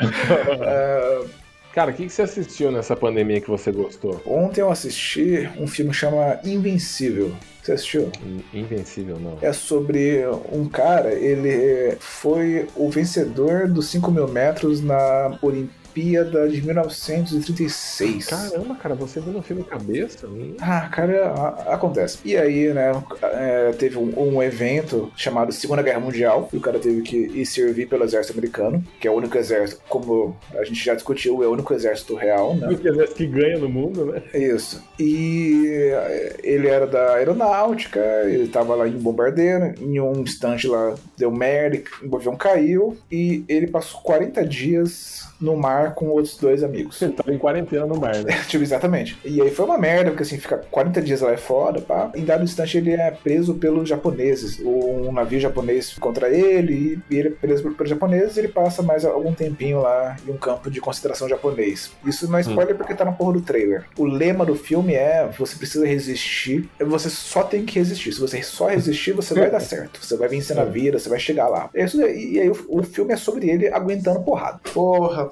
[0.00, 1.24] Ah,
[1.72, 4.20] Cara, o que, que você assistiu nessa pandemia que você gostou?
[4.26, 7.32] ontem eu assisti um filme chama Invencível.
[7.62, 8.10] Você assistiu?
[8.52, 9.38] Invencível, não.
[9.40, 16.62] É sobre um cara, ele foi o vencedor dos 5 mil metros na Olimpíada de
[16.62, 18.26] 1936.
[18.26, 20.26] Caramba, cara, você viu no filme cabeça?
[20.26, 20.54] Hum.
[20.60, 22.18] Ah, cara, a- acontece.
[22.24, 26.78] E aí, né, é, teve um, um evento chamado Segunda Guerra Mundial, e o cara
[26.78, 30.84] teve que ir servir pelo exército americano, que é o único exército, como a gente
[30.84, 32.68] já discutiu, é o único exército real, né?
[32.68, 34.22] O exército que ganha no mundo, né?
[34.34, 34.82] Isso.
[34.98, 40.94] E eh, ele era da aeronáutica, ele tava lá em bombardeiro, em um instante lá
[41.16, 46.62] deu merda, o avião caiu, e ele passou 40 dias no mar com outros dois
[46.62, 47.00] amigos.
[47.02, 48.42] Ele tava em quarentena no bar, né?
[48.46, 49.18] tipo, exatamente.
[49.24, 52.10] E aí foi uma merda, porque assim, ficar 40 dias lá é foda, pá.
[52.14, 54.60] Em dado instante ele é preso pelos japoneses.
[54.60, 59.04] Um navio japonês contra ele, e ele é preso pelos japoneses e ele passa mais
[59.04, 61.90] algum tempinho lá em um campo de concentração japonês.
[62.04, 63.84] Isso não é spoiler porque tá na porra do trailer.
[63.96, 68.12] O lema do filme é: você precisa resistir, você só tem que resistir.
[68.12, 70.04] Se você só resistir, você vai dar certo.
[70.04, 71.70] Você vai vencer na vida, você vai chegar lá.
[71.74, 72.00] É isso.
[72.00, 74.60] E aí o, o filme é sobre ele aguentando porrada.
[74.72, 75.28] Porra,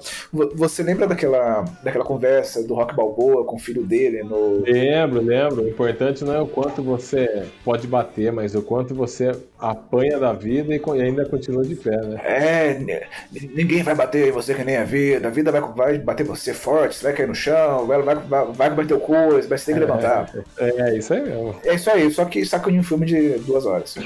[0.55, 4.61] você lembra daquela, daquela conversa do Rock Balboa com o filho dele no.
[4.61, 5.63] Lembro, lembro.
[5.63, 10.33] O importante não é o quanto você pode bater, mas o quanto você apanha da
[10.33, 12.21] vida e ainda continua de pé, né?
[12.23, 15.27] É, ninguém vai bater em você que nem a vida.
[15.27, 18.45] A vida vai, vai bater você forte, você vai cair no chão, vai, vai, vai,
[18.45, 20.31] vai bater o coisa, vai ter que levantar.
[20.57, 21.55] É, é isso aí mesmo.
[21.63, 23.95] É isso aí, só que saca um filme de duas horas.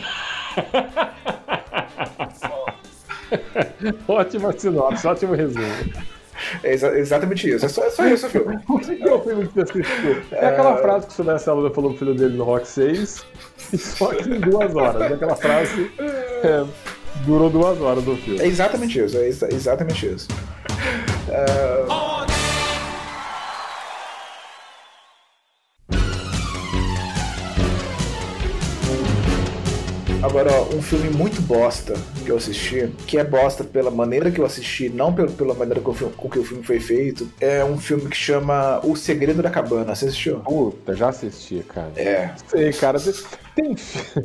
[4.08, 5.66] Ótima sinopse, ótimo resumo.
[6.64, 7.66] É exa- exatamente isso.
[7.66, 8.58] É só, é só isso o filme.
[9.04, 10.18] É o filme que você assistiu?
[10.32, 13.26] É aquela frase que o Silvestre Aluda falou pro filho dele no Rock 6,
[13.74, 15.12] e só que em duas horas.
[15.12, 16.64] Aquela frase é,
[17.26, 18.40] durou duas horas do filme.
[18.42, 20.28] É exatamente isso, é exa- exatamente isso.
[30.24, 34.40] Agora, ó, um filme muito bosta que eu assisti, que é bosta pela maneira que
[34.40, 37.78] eu assisti, não pelo, pela maneira com, com que o filme foi feito, é um
[37.78, 39.94] filme que chama O Segredo da Cabana.
[39.94, 40.40] Você assistiu?
[40.40, 41.92] Puta, já assisti, cara.
[41.98, 42.32] É.
[42.48, 42.98] Sei, cara.
[43.56, 43.76] Tem,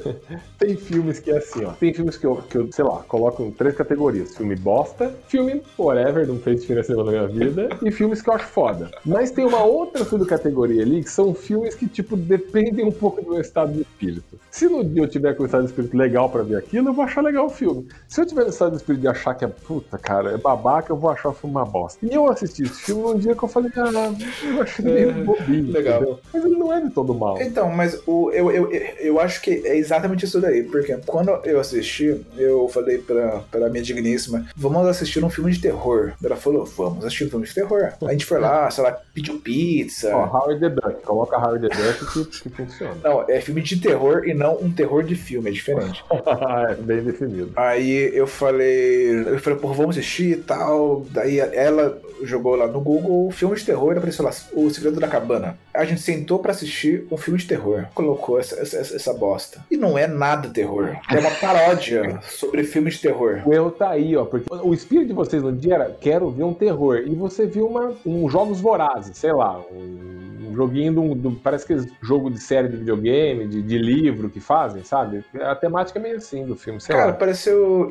[0.59, 1.73] tem filmes que é assim, ó.
[1.73, 5.63] Tem filmes que eu, que eu, sei lá, coloco em três categorias: filme bosta, filme
[5.79, 8.91] whatever, não fez diferença nenhuma na minha vida, e filmes que eu acho foda.
[9.05, 13.31] Mas tem uma outra subcategoria ali que são filmes que, tipo, dependem um pouco do
[13.33, 14.39] meu estado de espírito.
[14.51, 16.95] Se no dia eu tiver com o estado de espírito legal pra ver aquilo, eu
[16.95, 17.87] vou achar legal o filme.
[18.09, 20.93] Se eu tiver no estado de espírito de achar que é puta, cara, é babaca,
[20.93, 22.05] eu vou achar o filme uma bosta.
[22.05, 24.13] E eu assisti esse filme num dia que eu falei, ah,
[24.45, 25.73] eu achei meio bobinho.
[25.73, 25.97] legal.
[25.97, 26.21] entendeu?
[26.33, 27.41] Mas ele não é de todo mal.
[27.41, 30.63] Então, mas o, eu, eu, eu eu acho que é exatamente isso daí.
[30.63, 35.61] Porque quando eu assisti, eu falei pra, pra minha digníssima: vamos assistir um filme de
[35.61, 36.13] terror.
[36.23, 37.93] Ela falou: vamos assistir um filme de terror.
[38.03, 40.15] A gente foi lá, sei lá, pediu pizza.
[40.15, 41.03] Ó, Howard the Duck.
[41.03, 42.97] Coloca Howard the Duck que, que funciona.
[43.03, 46.05] Não, é filme de terror e não um terror de filme, é diferente.
[46.71, 47.53] é bem definido.
[47.57, 51.07] Aí eu falei, eu falei, pô, vamos assistir e tal.
[51.11, 55.09] Daí ela jogou lá no Google filme de terror e apareceu lá, O Segredo da
[55.09, 55.57] Cabana.
[55.79, 57.87] A gente sentou pra assistir um filme de terror.
[57.95, 59.65] Colocou essa, essa, essa bosta.
[59.71, 60.97] E não é nada terror.
[61.09, 63.43] É uma paródia sobre filme de terror.
[63.47, 66.43] O erro tá aí, ó, porque o espírito de vocês no dia era quero ver
[66.43, 67.05] um terror.
[67.07, 71.67] E você viu uma, um Jogos Vorazes, sei lá, um, um joguinho do, do- Parece
[71.67, 75.25] que jogo de série de videogame, de, de livro que fazem, sabe?
[75.41, 77.13] A temática é meio assim do filme, sei Cara, lá.
[77.13, 77.91] pareceu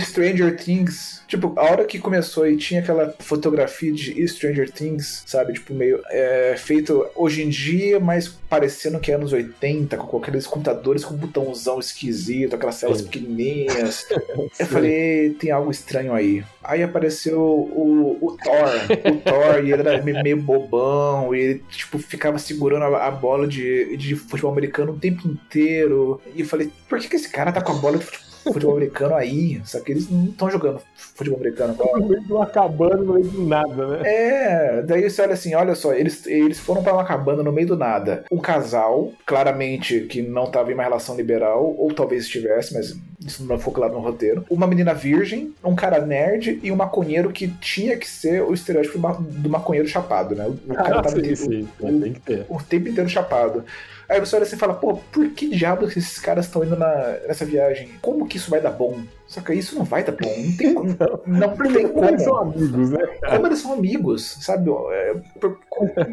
[0.00, 1.22] Stranger Things.
[1.28, 5.52] Tipo, a hora que começou e tinha aquela fotografia de Stranger Things, sabe?
[5.54, 10.46] Tipo, meio é, feito hoje em dia, mas parecendo que é anos 80, com aqueles
[10.46, 13.04] computadores com botãozão esquisito, aquelas telas Sim.
[13.04, 14.06] pequenininhas.
[14.58, 16.42] Eu falei, tem algo estranho aí.
[16.68, 19.12] Aí apareceu o, o Thor.
[19.12, 23.10] O Thor, e ele era me- meio bobão, e ele, tipo, ficava segurando a, a
[23.10, 26.20] bola de, de futebol americano o tempo inteiro.
[26.34, 28.76] E eu falei, por que, que esse cara tá com a bola de fute- futebol
[28.76, 29.60] americano aí?
[29.64, 31.98] Só que eles não estão jogando futebol americano agora.
[31.98, 34.00] No meio de uma cabana, no meio do nada, né?
[34.04, 37.68] É, daí você olha assim, olha só, eles, eles foram pra uma cabana no meio
[37.68, 38.24] do nada.
[38.30, 43.44] Um casal, claramente que não tava em uma relação liberal, ou talvez estivesse, mas isso
[43.44, 44.44] não ficou claro no roteiro.
[44.50, 48.96] Uma menina virgem, um cara nerd e um maconheiro que tinha que ser o estereótipo
[48.98, 50.46] do ma- do maconheiro chapado, né?
[50.68, 52.46] O cara Ah, tava sim, o- sim, o- tem que ter.
[52.48, 53.64] o tempo inteiro chapado.
[54.08, 57.18] Aí você olha assim e fala, pô, por que diabos esses caras estão indo na-
[57.26, 57.90] nessa viagem?
[58.00, 59.02] Como que isso vai dar bom?
[59.28, 60.26] Só que isso não vai dar bom.
[60.26, 60.88] Não tem, como-
[61.26, 63.06] não tem Como eles são amigos, né?
[63.28, 64.70] Como eles são amigos, sabe?
[64.70, 65.14] É,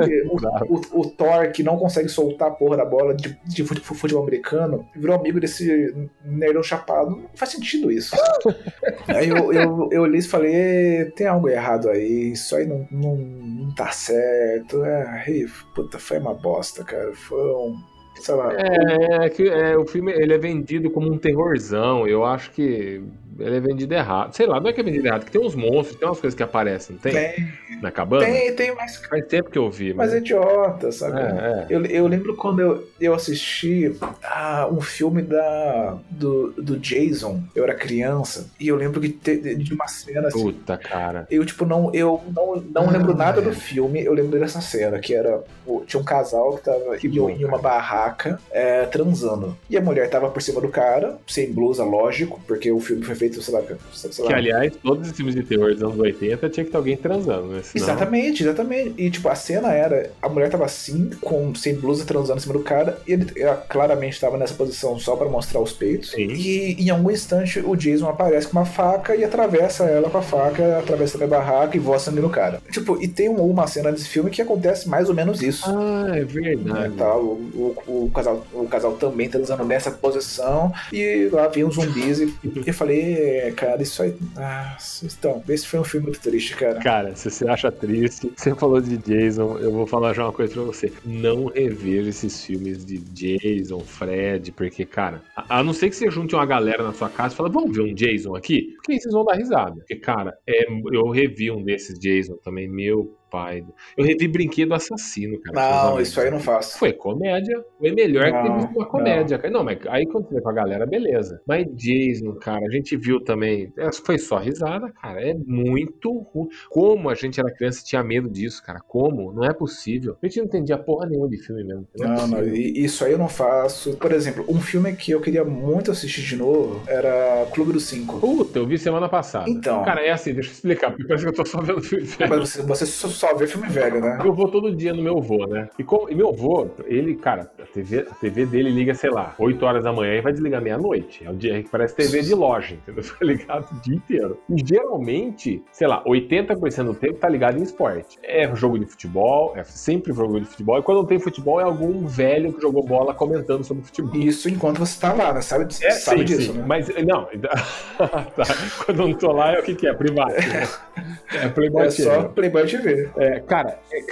[0.03, 3.63] que o, o- o Thor, que não consegue soltar a porra da bola de, de
[3.63, 5.95] fute- futebol americano, virou amigo desse
[6.26, 7.11] nerdão chapado.
[7.11, 8.13] Não faz sentido isso.
[9.07, 13.16] aí eu, eu, eu olhei e falei, tem algo errado aí, isso aí não, não,
[13.16, 14.84] não tá certo.
[14.84, 17.13] É, aí, puta, foi uma bosta, cara.
[17.13, 17.95] Foi um.
[18.16, 18.53] Sei lá.
[18.53, 22.07] É, é que é, o filme ele é vendido como um terrorzão.
[22.07, 23.03] Eu acho que
[23.40, 24.34] ele é vendido errado.
[24.36, 26.36] Sei lá, não é que é vendido errado, que tem uns monstros, tem umas coisas
[26.36, 27.14] que aparecem, não tem?
[27.14, 27.48] Tem,
[27.82, 28.26] Na cabana?
[28.26, 31.20] tem, tem, mas, Faz tempo que eu vi, mas é idiota, sabe?
[31.20, 31.66] É, é.
[31.70, 37.64] Eu, eu lembro quando eu, eu assisti ah, um filme da, do, do Jason, eu
[37.64, 41.28] era criança, e eu lembro que te- de uma cena assim, Puta, cara.
[41.30, 43.44] eu, tipo, não, eu não, não Ah, lembro nada é.
[43.44, 45.44] do filme, eu lembro dessa cena, que era.
[45.88, 47.62] Tinha um casal que tava Que em, bom, em uma cara.
[47.62, 49.58] barraca é, transando.
[49.70, 53.16] E a mulher tava por cima do cara, sem blusa, lógico, porque o filme foi
[53.16, 53.61] feito, sei lá,
[53.91, 56.78] sei lá Que, aliás, todos os filmes de terror dos anos 80 tinha que ter
[56.78, 57.61] alguém transando, né?
[57.63, 57.86] Senão...
[57.86, 58.93] Exatamente, exatamente.
[58.97, 62.53] E tipo, a cena era: a mulher tava assim, com, sem blusa, transando em cima
[62.53, 66.11] do cara, e ele ela claramente tava nessa posição só pra mostrar os peitos.
[66.11, 66.28] Sim.
[66.30, 70.21] E em algum instante o Jason aparece com uma faca e atravessa ela com a
[70.21, 72.61] faca, atravessa a barraca e voa sangue no cara.
[72.71, 75.65] Tipo, e tem uma, cena desse filme que acontece mais ou menos isso.
[75.67, 76.95] Ah, é verdade.
[76.95, 77.21] tal.
[77.21, 82.19] O, o, o casal, o casal também transando nessa posição e lá vem os zumbis
[82.19, 84.16] e, e eu falei, "É, cara, isso aí.
[84.38, 86.80] Ah, então, esse foi um filme muito triste, cara.
[86.80, 90.53] Cara, se você acha triste, você falou de Jason, eu vou falar já uma coisa
[90.53, 90.91] pra você.
[91.05, 96.09] Não reveja esses filmes de Jason, Fred, porque, cara, a, a não ser que você
[96.09, 98.74] junte uma galera na sua casa e fala, vamos ver um Jason aqui?
[98.76, 99.76] Porque aí vocês vão dar risada.
[99.76, 103.66] Porque, cara, é, eu revi um desses Jason também, meu pai.
[103.98, 105.90] Eu revi Brinquedo Assassino, cara.
[105.92, 106.78] Não, isso aí eu não faço.
[106.80, 107.62] Foi comédia.
[107.78, 109.38] Foi melhor que ter Não, visto uma comédia.
[109.38, 109.52] cara.
[109.54, 111.42] Não, mas aí quando você vê com a galera, beleza.
[111.48, 113.72] Mas Jason, cara, a gente viu também.
[113.78, 115.22] é, Foi só risada, cara.
[115.22, 116.48] É muito ruim.
[116.70, 118.80] Como a gente era criança e tinha medo disso, cara?
[118.88, 119.34] Como?
[119.34, 120.16] Não é possível.
[120.24, 121.88] A gente não entendia porra nenhuma de filme mesmo.
[121.98, 123.98] Não, é Não, não, isso aí eu não faço.
[123.98, 128.20] Por exemplo, um filme que eu queria muito assistir de novo era Clube dos Cinco.
[128.20, 129.50] Puta, eu vi semana passada.
[129.50, 129.84] Então.
[129.84, 132.08] Cara, é assim, deixa eu explicar, porque parece que eu tô só vendo filme.
[132.30, 134.19] Mas você, você só, só vê filme velho, né?
[134.23, 135.67] Eu vou todo dia no meu avô, né?
[135.80, 139.34] E, como, e meu avô, ele, cara, a TV, a TV dele liga, sei lá,
[139.39, 141.23] 8 horas da manhã e vai desligar meia-noite.
[141.26, 143.03] É o dia que parece TV de loja, entendeu?
[143.03, 144.39] Fica ligado o dia inteiro.
[144.49, 148.17] E geralmente, sei lá, 80% do tempo tá ligado em esporte.
[148.23, 150.78] É jogo de futebol, é sempre jogo de futebol.
[150.80, 154.15] E quando não tem futebol, é algum velho que jogou bola comentando sobre futebol.
[154.15, 155.41] Isso enquanto você tá lá, né?
[155.41, 156.57] Sabe, É, sabe sim, disso, sim.
[156.59, 156.63] né?
[156.67, 157.26] Mas, não,
[157.97, 158.43] tá.
[158.86, 159.93] quando eu não tô lá, é o que que é?
[159.93, 160.34] Privado.
[160.34, 160.67] né?
[161.34, 162.30] É Playboy É só Channel.
[162.30, 163.05] Playboy TV.
[163.18, 164.03] É, cara, é,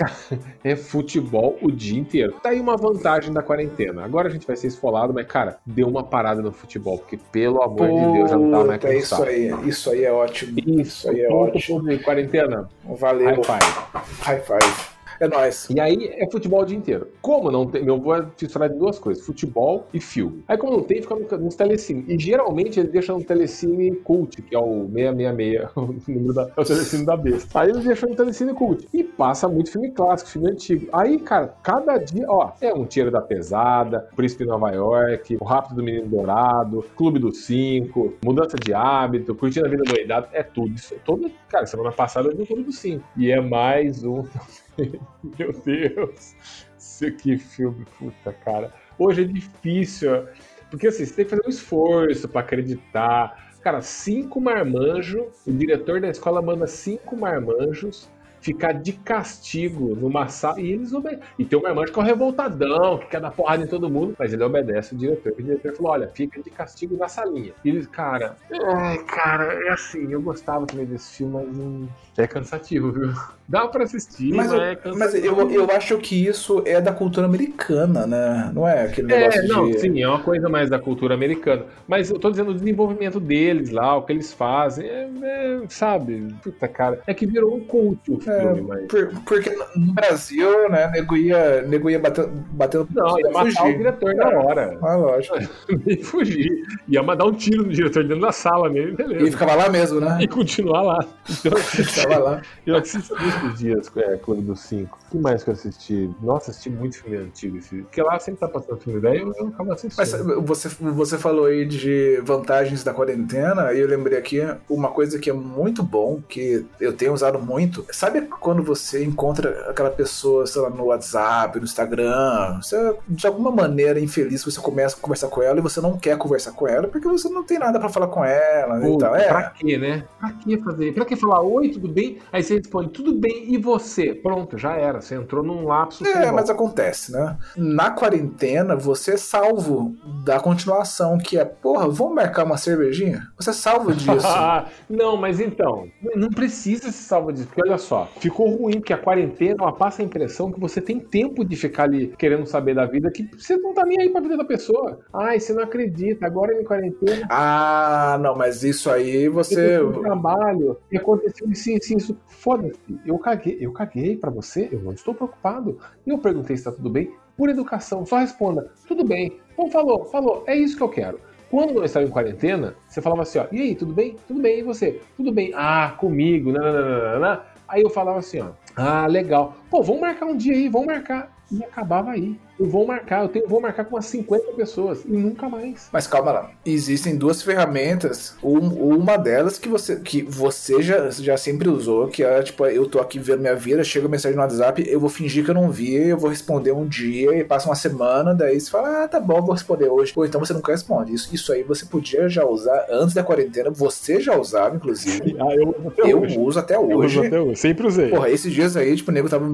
[0.71, 2.33] é futebol o dia inteiro.
[2.41, 4.03] Tá aí uma vantagem da quarentena.
[4.03, 7.61] Agora a gente vai ser esfolado, mas, cara, deu uma parada no futebol, porque pelo
[7.61, 10.59] amor de Deus, já não tá mais Puta, isso aí, isso aí é ótimo.
[10.65, 11.83] Isso aí é ótimo.
[12.03, 12.69] quarentena.
[12.83, 13.27] Valeu.
[13.27, 14.21] High five.
[14.21, 14.92] High five.
[15.23, 15.69] É nóis.
[15.69, 17.07] E aí é futebol o dia inteiro.
[17.21, 17.83] Como não tem.
[17.83, 20.43] Meu avô é fissurado em duas coisas: futebol e filme.
[20.47, 22.03] Aí, como não tem, fica no- nos telecine.
[22.07, 26.61] E geralmente ele deixa no telecine cult, que é o 666, o número da, é
[26.61, 27.59] o telecine da besta.
[27.59, 28.87] Aí ele deixa no telecine cult.
[28.93, 30.87] E passa muito filme clássico, filme antigo.
[30.91, 35.45] Aí, cara, cada dia, ó, é um Tiro da Pesada, Príncipe de Nova York, O
[35.45, 40.43] Rápido do Menino Dourado, Clube dos Cinco, Mudança de Hábito, Curtindo a Vida Doidada, é
[40.43, 40.73] tudo.
[40.75, 43.03] Isso, é todo, cara, semana passada eu vi o Clube dos Cinco.
[43.15, 44.23] E é mais um.
[45.39, 46.35] Meu Deus.
[46.77, 48.73] Isso que filme, puta, cara.
[48.97, 50.27] Hoje é difícil.
[50.69, 53.51] Porque assim, você tem que fazer um esforço pra acreditar.
[53.61, 58.09] Cara, cinco marmanjos, o diretor da escola manda cinco marmanjos
[58.43, 61.23] ficar de castigo numa sala e eles obedecem.
[61.39, 64.15] E tem um marmanjo que é um revoltadão, que quer dar porrada em todo mundo,
[64.19, 65.31] mas ele obedece o diretor.
[65.31, 67.53] O diretor falou: olha, fica de castigo na salinha.
[67.63, 71.87] E eles, cara, ai, cara, é assim, eu gostava também desse filme, mas não.
[72.17, 73.13] É cansativo, viu?
[73.47, 77.25] Dá pra assistir, Mas, eu, é mas eu, eu acho que isso é da cultura
[77.27, 78.51] americana, né?
[78.53, 79.79] Não é aquele É, negócio não, de.
[79.79, 81.65] sim, é uma coisa mais da cultura americana.
[81.87, 86.33] Mas eu tô dizendo o desenvolvimento deles lá, o que eles fazem, é, é, sabe?
[86.41, 88.85] Puta, cara, é que virou um cult o É, filme, mas.
[88.87, 93.75] por- porque no Brasil, né, nego ia, nego ia batendo, batendo Não, ia matar fugir.
[93.75, 94.77] o diretor na hora.
[94.81, 95.35] Ah, lógico.
[95.85, 96.49] Nem fugir.
[96.87, 99.27] Ia mandar um tiro no diretor dentro da sala mesmo, beleza.
[99.27, 100.17] E ficava lá mesmo, né?
[100.21, 101.05] E continuar lá.
[101.43, 102.41] Eu Ficava lá.
[102.65, 104.97] eu assisti esses dias, é, Clube dos Cinco.
[105.07, 106.09] O que mais que eu assisti?
[106.21, 107.57] Nossa, assisti muito filme antigo.
[107.57, 107.77] Esse...
[107.83, 109.97] Porque lá sempre tá passando filme velho, eu acabo assistindo.
[109.97, 110.11] Mas
[110.45, 115.29] você, você falou aí de vantagens da quarentena, e eu lembrei aqui uma coisa que
[115.29, 117.85] é muito bom, que eu tenho usado muito.
[117.91, 123.51] Sabe quando você encontra aquela pessoa, sei lá, no WhatsApp, no Instagram, você, de alguma
[123.51, 126.87] maneira infeliz, você começa a conversar com ela e você não quer conversar com ela
[126.87, 128.97] porque você não tem nada pra falar com ela e Pô.
[128.97, 130.05] Pra É, quê, né?
[130.19, 130.93] Pra que fazer?
[130.93, 132.17] Pra que falar oi, tudo bem?
[132.31, 134.13] Aí você responde, tudo bem, e você?
[134.13, 135.01] Pronto, já era.
[135.01, 136.05] Você entrou num lapso.
[136.05, 137.37] é, mas acontece, né?
[137.55, 143.27] Na quarentena, você é salvo da continuação, que é, porra, vamos marcar uma cervejinha?
[143.37, 144.25] Você é salvo disso.
[144.27, 148.93] Ah, não, mas então, não precisa se salvar disso, porque olha só, ficou ruim, porque
[148.93, 152.75] a quarentena ela passa a impressão que você tem tempo de ficar ali querendo saber
[152.75, 154.99] da vida, que você não tá nem aí pra vida da pessoa.
[155.13, 159.79] Ai, você não acredita, agora em quarentena, Ah, não, mas isso aí você.
[160.01, 162.17] trabalho, e aconteceu isso, isso, isso.
[162.27, 165.79] Foda-se, eu caguei, eu caguei pra você, eu não estou preocupado.
[166.05, 169.39] E eu perguntei se tá tudo bem, por educação, só responda, tudo bem.
[169.57, 171.19] Bom, falou, falou, é isso que eu quero.
[171.49, 174.17] Quando eu estava em quarentena, você falava assim, ó, e aí, tudo bem?
[174.27, 174.99] Tudo bem, e você?
[175.15, 175.51] Tudo bem.
[175.53, 177.43] Ah, comigo, nananana.
[177.67, 179.55] Aí eu falava assim, ó, ah, legal.
[179.69, 181.31] Pô, vamos marcar um dia aí, vamos marcar.
[181.51, 182.39] E acabava aí.
[182.63, 185.89] Eu vou marcar, eu tenho, vou marcar com umas 50 pessoas e nunca mais.
[185.91, 186.51] Mas calma lá.
[186.65, 188.35] Existem duas ferramentas.
[188.41, 192.85] Um- uma delas que você, que você já, já sempre usou, que é tipo, eu
[192.87, 195.55] tô aqui vendo minha vida, chega uma mensagem no WhatsApp, eu vou fingir que eu
[195.55, 199.07] não vi, eu vou responder um dia, e passa uma semana, daí você fala, ah,
[199.07, 200.13] tá bom, vou responder hoje.
[200.15, 201.13] Ou então você nunca responde.
[201.13, 205.33] Isso, isso aí você podia já usar antes da quarentena, você já usava, inclusive.
[205.43, 206.39] Ah, eu uso até Eu hoje.
[206.39, 207.17] uso até Eu hoje.
[207.19, 207.59] uso até hoje.
[207.59, 208.09] Sempre usei.
[208.09, 209.49] Porra, esses dias aí, tipo, o nego tava,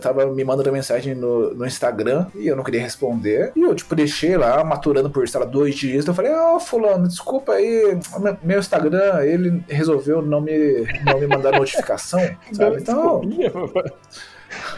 [0.00, 3.52] tava me mandando mensagem no, no Instagram e eu não queria responder.
[3.56, 6.02] E eu, tipo, deixei lá, maturando por, sei lá, dois dias.
[6.04, 7.98] Então eu falei, ó, fulano, desculpa aí,
[8.42, 12.20] meu- Instagram, ele resolveu não me, não me mandar notificação,
[12.52, 12.80] sabe?
[12.80, 13.20] Então.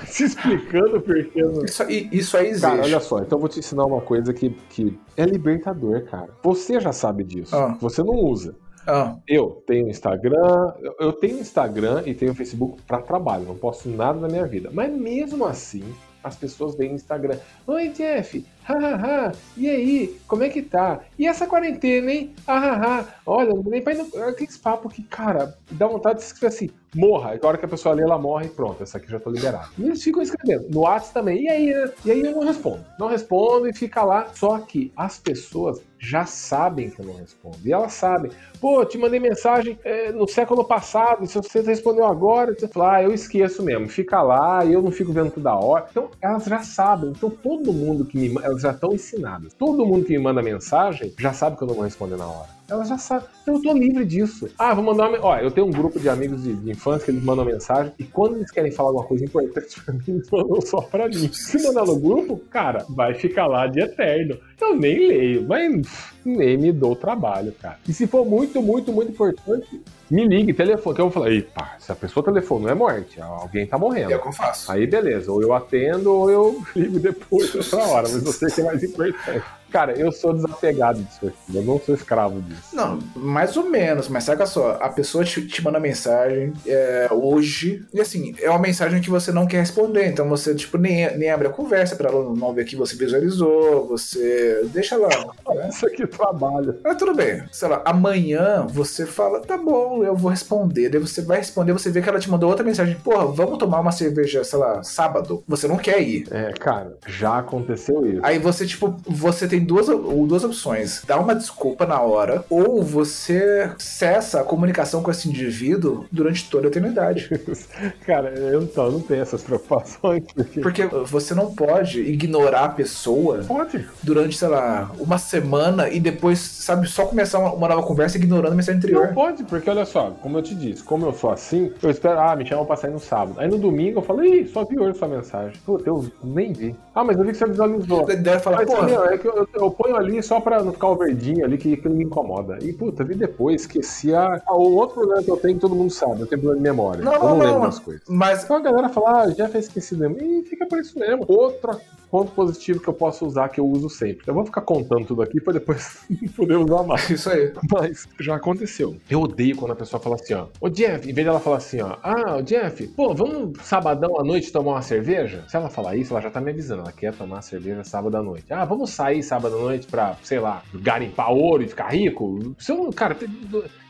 [0.07, 2.63] Se explicando porque eu isso, aí- isso aí existe.
[2.67, 6.29] Cara, olha só, então eu vou te ensinar uma coisa que, que é libertador, cara.
[6.45, 7.55] Você já sabe disso.
[7.57, 7.77] Ah.
[7.81, 8.55] Você não usa.
[8.87, 13.89] Ah, Eu tenho Instagram, eu- eu tenho Instagram e tenho Facebook para trabalho, não posto
[13.89, 14.69] nada na minha vida.
[14.73, 15.83] Mas mesmo assim,
[16.25, 17.39] as pessoas veem no Instagram.
[17.67, 21.01] Oi, Jeff, hahaha, e aí, como é que tá?
[21.19, 22.35] E essa quarentena, hein?
[22.47, 24.01] Hahaha, olha, nem pra ir.
[24.29, 27.35] Aqueles papos que, cara, dá vontade de escrever assim, morra.
[27.35, 29.31] E a hora que a pessoa lê, ela morre e pronto, essa aqui já tô
[29.31, 29.69] liberado.
[29.79, 30.69] E eles ficam escrevendo.
[30.71, 31.91] No WhatsApp também, e aí, né?
[32.05, 32.85] E aí eu não respondo.
[32.99, 34.29] Não respondo e fica lá.
[34.35, 37.57] Só que as pessoas já sabem que eu não respondo.
[37.65, 38.31] E elas sabem.
[38.61, 43.03] Pô, te mandei mensagem é, no século passado, se você respondeu agora, você fala, ah,
[43.03, 43.89] eu esqueço mesmo.
[43.89, 45.87] Fica lá, eu não fico vendo toda hora.
[45.91, 47.11] Então, elas já sabem.
[47.11, 49.53] Então, todo mundo que me elas já estão ensinadas.
[49.55, 52.49] Todo mundo que me manda mensagem já sabe que eu não vou responder na hora.
[52.69, 53.23] Elas já.
[53.43, 54.49] Então, eu tô livre disso.
[54.59, 55.19] Ah, vou mandar uma.
[55.21, 58.05] Ó, eu tenho um grupo de amigos de, de infância que eles mandam mensagem, e
[58.05, 61.31] quando eles querem falar alguma coisa importante pra mim, eles mandam só pra mim.
[61.33, 64.39] Se mandar no grupo, cara, vai ficar lá de eterno.
[64.61, 67.79] Eu nem leio, mas nem me dou trabalho, cara.
[67.87, 71.71] E se for muito, muito, muito importante, me ligue, telefone, que eu vou falar, eita,
[71.79, 74.13] se a pessoa telefonou é morte, alguém tá morrendo.
[74.13, 74.73] é o que eu faço.
[74.73, 78.65] Aí beleza, ou eu atendo ou eu ligo depois, outra hora, mas você que é
[78.65, 79.45] mais importante.
[79.75, 81.57] Cara, eu sou desapegado disso aqui.
[81.57, 82.63] Eu não sou escravo disso.
[82.73, 87.85] Não, mais ou menos, mas saca só, a pessoa te, te manda mensagem é, hoje,
[87.93, 91.29] e assim, é uma mensagem que você não quer responder, então você, tipo, nem, nem
[91.29, 95.71] abre a conversa pra ela não ver que você visualizou, você deixa lá, né?
[95.75, 96.79] Isso aqui trabalho.
[96.85, 101.21] Mas tudo bem, sei lá, amanhã você fala, tá bom, eu vou responder, daí você
[101.21, 104.45] vai responder, você vê que ela te mandou outra mensagem, porra, vamos tomar uma cerveja,
[104.45, 106.29] sei lá, sábado, você não quer ir.
[106.31, 108.21] É, cara, já aconteceu isso.
[108.23, 111.03] Aí você, tipo, você tem duas, duas opções.
[111.07, 116.67] Dá uma desculpa na hora, ou você cessa a comunicação com esse indivíduo durante toda
[116.67, 117.31] a eternidade.
[118.07, 120.25] Cara, eu não, eu não tenho essas preocupações.
[120.35, 120.61] Porque...
[120.61, 123.87] Porque você não pode ignorar a pessoa Pode.
[124.03, 128.53] durante, sei lá, uma semana e depois, sabe, só começar uma, uma nova conversa ignorando
[128.53, 129.15] a mensagem Não anterior.
[129.15, 132.35] pode, porque olha só, como eu te disse, como eu sou assim, eu espero, ah,
[132.37, 133.35] me chamam pra sair no sábado.
[133.39, 135.59] Aí no domingo eu falo, ih, só vi hoje sua mensagem.
[135.65, 136.75] Puta, eu nem vi.
[136.95, 138.07] Ah, mas eu vi que você visualizou.
[138.07, 140.89] Daí ela fala, Mas, meu, é que eu, eu ponho ali só pra não ficar
[140.89, 142.59] o verdinho ali, que aquilo me incomoda.
[142.63, 144.41] E, puta, vi depois, esqueci a...
[144.47, 147.05] Ah, o outro problema que eu tenho, todo mundo sabe, eu tenho problema de memória.
[147.05, 148.03] Não, eu não, não, lembro das coisas.
[148.09, 150.17] mas Então a galera fala, ah, já fez esquecido mesmo.
[150.21, 151.25] E fica por isso mesmo.
[151.29, 151.79] Outro
[152.15, 154.23] ponto positivo que eu posso usar, que eu uso sempre.
[154.29, 155.99] Eu vou ficar contando tudo aqui pra depois
[156.37, 157.11] poder usar mais.
[157.11, 157.53] isso aí.
[157.73, 158.97] Mas já aconteceu.
[159.11, 160.47] Eu odeio quando a pessoa fala assim, ó.
[160.61, 161.97] Ô Jeff, em vez dela falar assim, ó.
[162.05, 165.45] Ah, ô Jeff, pô, vamos sabadão à noite tomar uma cerveja?
[165.49, 166.83] Se ela falar isso, ela já tá me avisando.
[166.83, 168.45] Ela quer tomar cerveja sábado à noite.
[168.49, 172.55] Ah, vamos sair sábado à noite pra, sei lá, garimpar ouro e ficar rico?
[172.61, 173.29] Se eu cara, tem-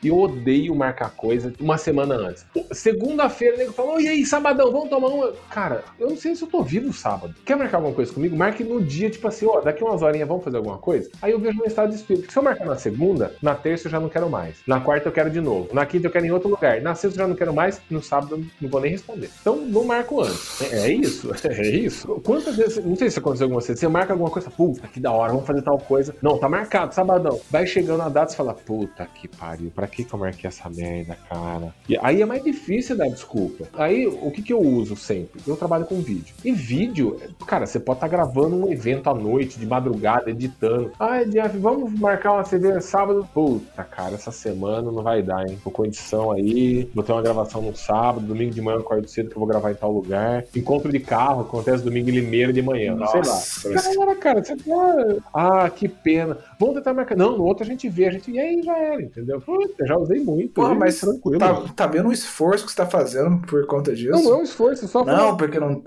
[0.08, 2.46] eu odeio marcar coisa uma semana antes.
[2.72, 5.32] Segunda-feira, o nego falou, e aí, sabadão, vamos tomar uma.
[5.50, 7.34] Cara, eu não sei se eu tô vivo sábado.
[7.44, 8.36] Quer marcar alguma coisa comigo?
[8.36, 11.10] Marque no dia, tipo assim, ó, daqui umas horinhas vamos fazer alguma coisa?
[11.20, 12.32] Aí eu vejo meu estado de espírito.
[12.32, 14.56] Se eu marcar na segunda, na terça eu já não quero mais.
[14.66, 15.68] Na quarta eu quero de novo.
[15.72, 16.80] Na quinta eu quero em outro lugar.
[16.80, 17.80] Na sexta eu já não quero mais.
[17.90, 19.30] No sábado não vou nem responder.
[19.40, 20.60] Então não marco antes.
[20.62, 21.32] É, é isso?
[21.54, 22.20] É isso?
[22.24, 25.12] Quantas vezes, não sei se aconteceu com você, você marca alguma coisa, puta, que da
[25.12, 26.14] hora, vamos fazer tal coisa.
[26.20, 27.40] Não, tá marcado, sabadão.
[27.48, 30.68] Vai chegando a data e fala, puta que pariu, pra que que eu marquei essa
[30.70, 31.74] merda, cara?
[31.88, 33.68] E aí é mais difícil dar desculpa.
[33.74, 35.40] Aí o que que eu uso sempre?
[35.46, 36.34] Eu trabalho com vídeo.
[36.44, 40.92] E vídeo, cara, você pode estar gravando um evento à noite, de madrugada, editando.
[40.98, 43.28] Ai, Jeff, vamos marcar uma cerveja sábado?
[43.32, 45.58] Puta, cara, essa semana não vai dar, hein?
[45.62, 49.06] Tô com edição aí, vou ter uma gravação no sábado, domingo de manhã eu acordo
[49.06, 50.44] cedo que eu vou gravar em tal lugar.
[50.56, 53.26] Encontro de carro, acontece domingo em Limeira de manhã, sei lá.
[53.26, 55.16] Nossa, Cara, cara, você tá.
[55.32, 56.38] Ah, que pena.
[56.64, 57.16] Vamos tentar marcar.
[57.16, 58.30] Não, no outro a gente vê, a gente.
[58.30, 59.40] E aí já era, entendeu?
[59.40, 60.54] Puta, já usei muito.
[60.54, 61.38] Porra, mas tranquilo.
[61.38, 64.12] tá, tá vendo o esforço que você tá fazendo por conta disso?
[64.12, 65.82] Não, não é um esforço, só Não, porque não.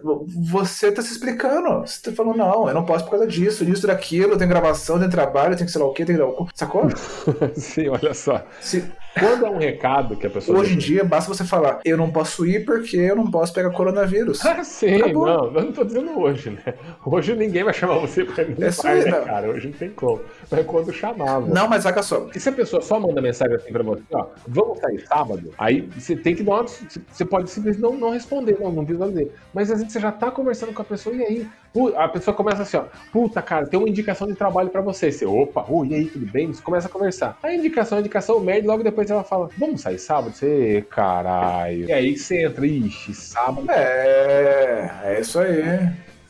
[0.51, 1.80] Você tá se explicando.
[1.80, 5.09] Você tá falando, não, eu não posso por causa disso, disso, daquilo, tem gravação, tem
[5.09, 6.47] trabalho, tem que sei lá o que, tem que dar o cu.
[6.53, 6.88] Sacou?
[7.55, 8.45] Sim, olha só.
[8.61, 8.84] Se,
[9.20, 10.59] Quando é um recado que a pessoa.
[10.59, 13.70] hoje em dia, basta você falar, eu não posso ir porque eu não posso pegar
[13.72, 14.45] coronavírus.
[14.45, 15.26] Ah, sim, Acabou.
[15.26, 16.74] não, eu não tô dizendo hoje, né?
[17.05, 19.49] Hoje ninguém vai chamar você pra no É isso bar, aí, né, cara?
[19.49, 20.22] Hoje não tem como.
[20.49, 21.47] Mas quando chamava.
[21.47, 22.28] Não, mas saca só.
[22.36, 25.82] E se a pessoa só manda mensagem assim pra você, ó, vamos sair sábado, aí
[25.97, 26.65] você tem que dar uma.
[26.65, 29.32] Você pode simplesmente não, não responder, não, não visualizei.
[29.53, 31.47] Mas às vezes você já tá conversando com a pessoa, e aí?
[31.95, 35.11] A pessoa começa assim, ó, puta, cara, tem uma indicação de trabalho pra você.
[35.11, 36.47] Você, opa, oh, e aí, tudo bem?
[36.47, 37.38] Você começa a conversar.
[37.43, 40.33] A indicação, a indicação, merda, logo depois ela fala, vamos sair sábado?
[40.35, 41.85] Você, caralho.
[41.87, 43.65] E aí você entra, ixi, sábado.
[43.71, 45.63] É, é isso aí.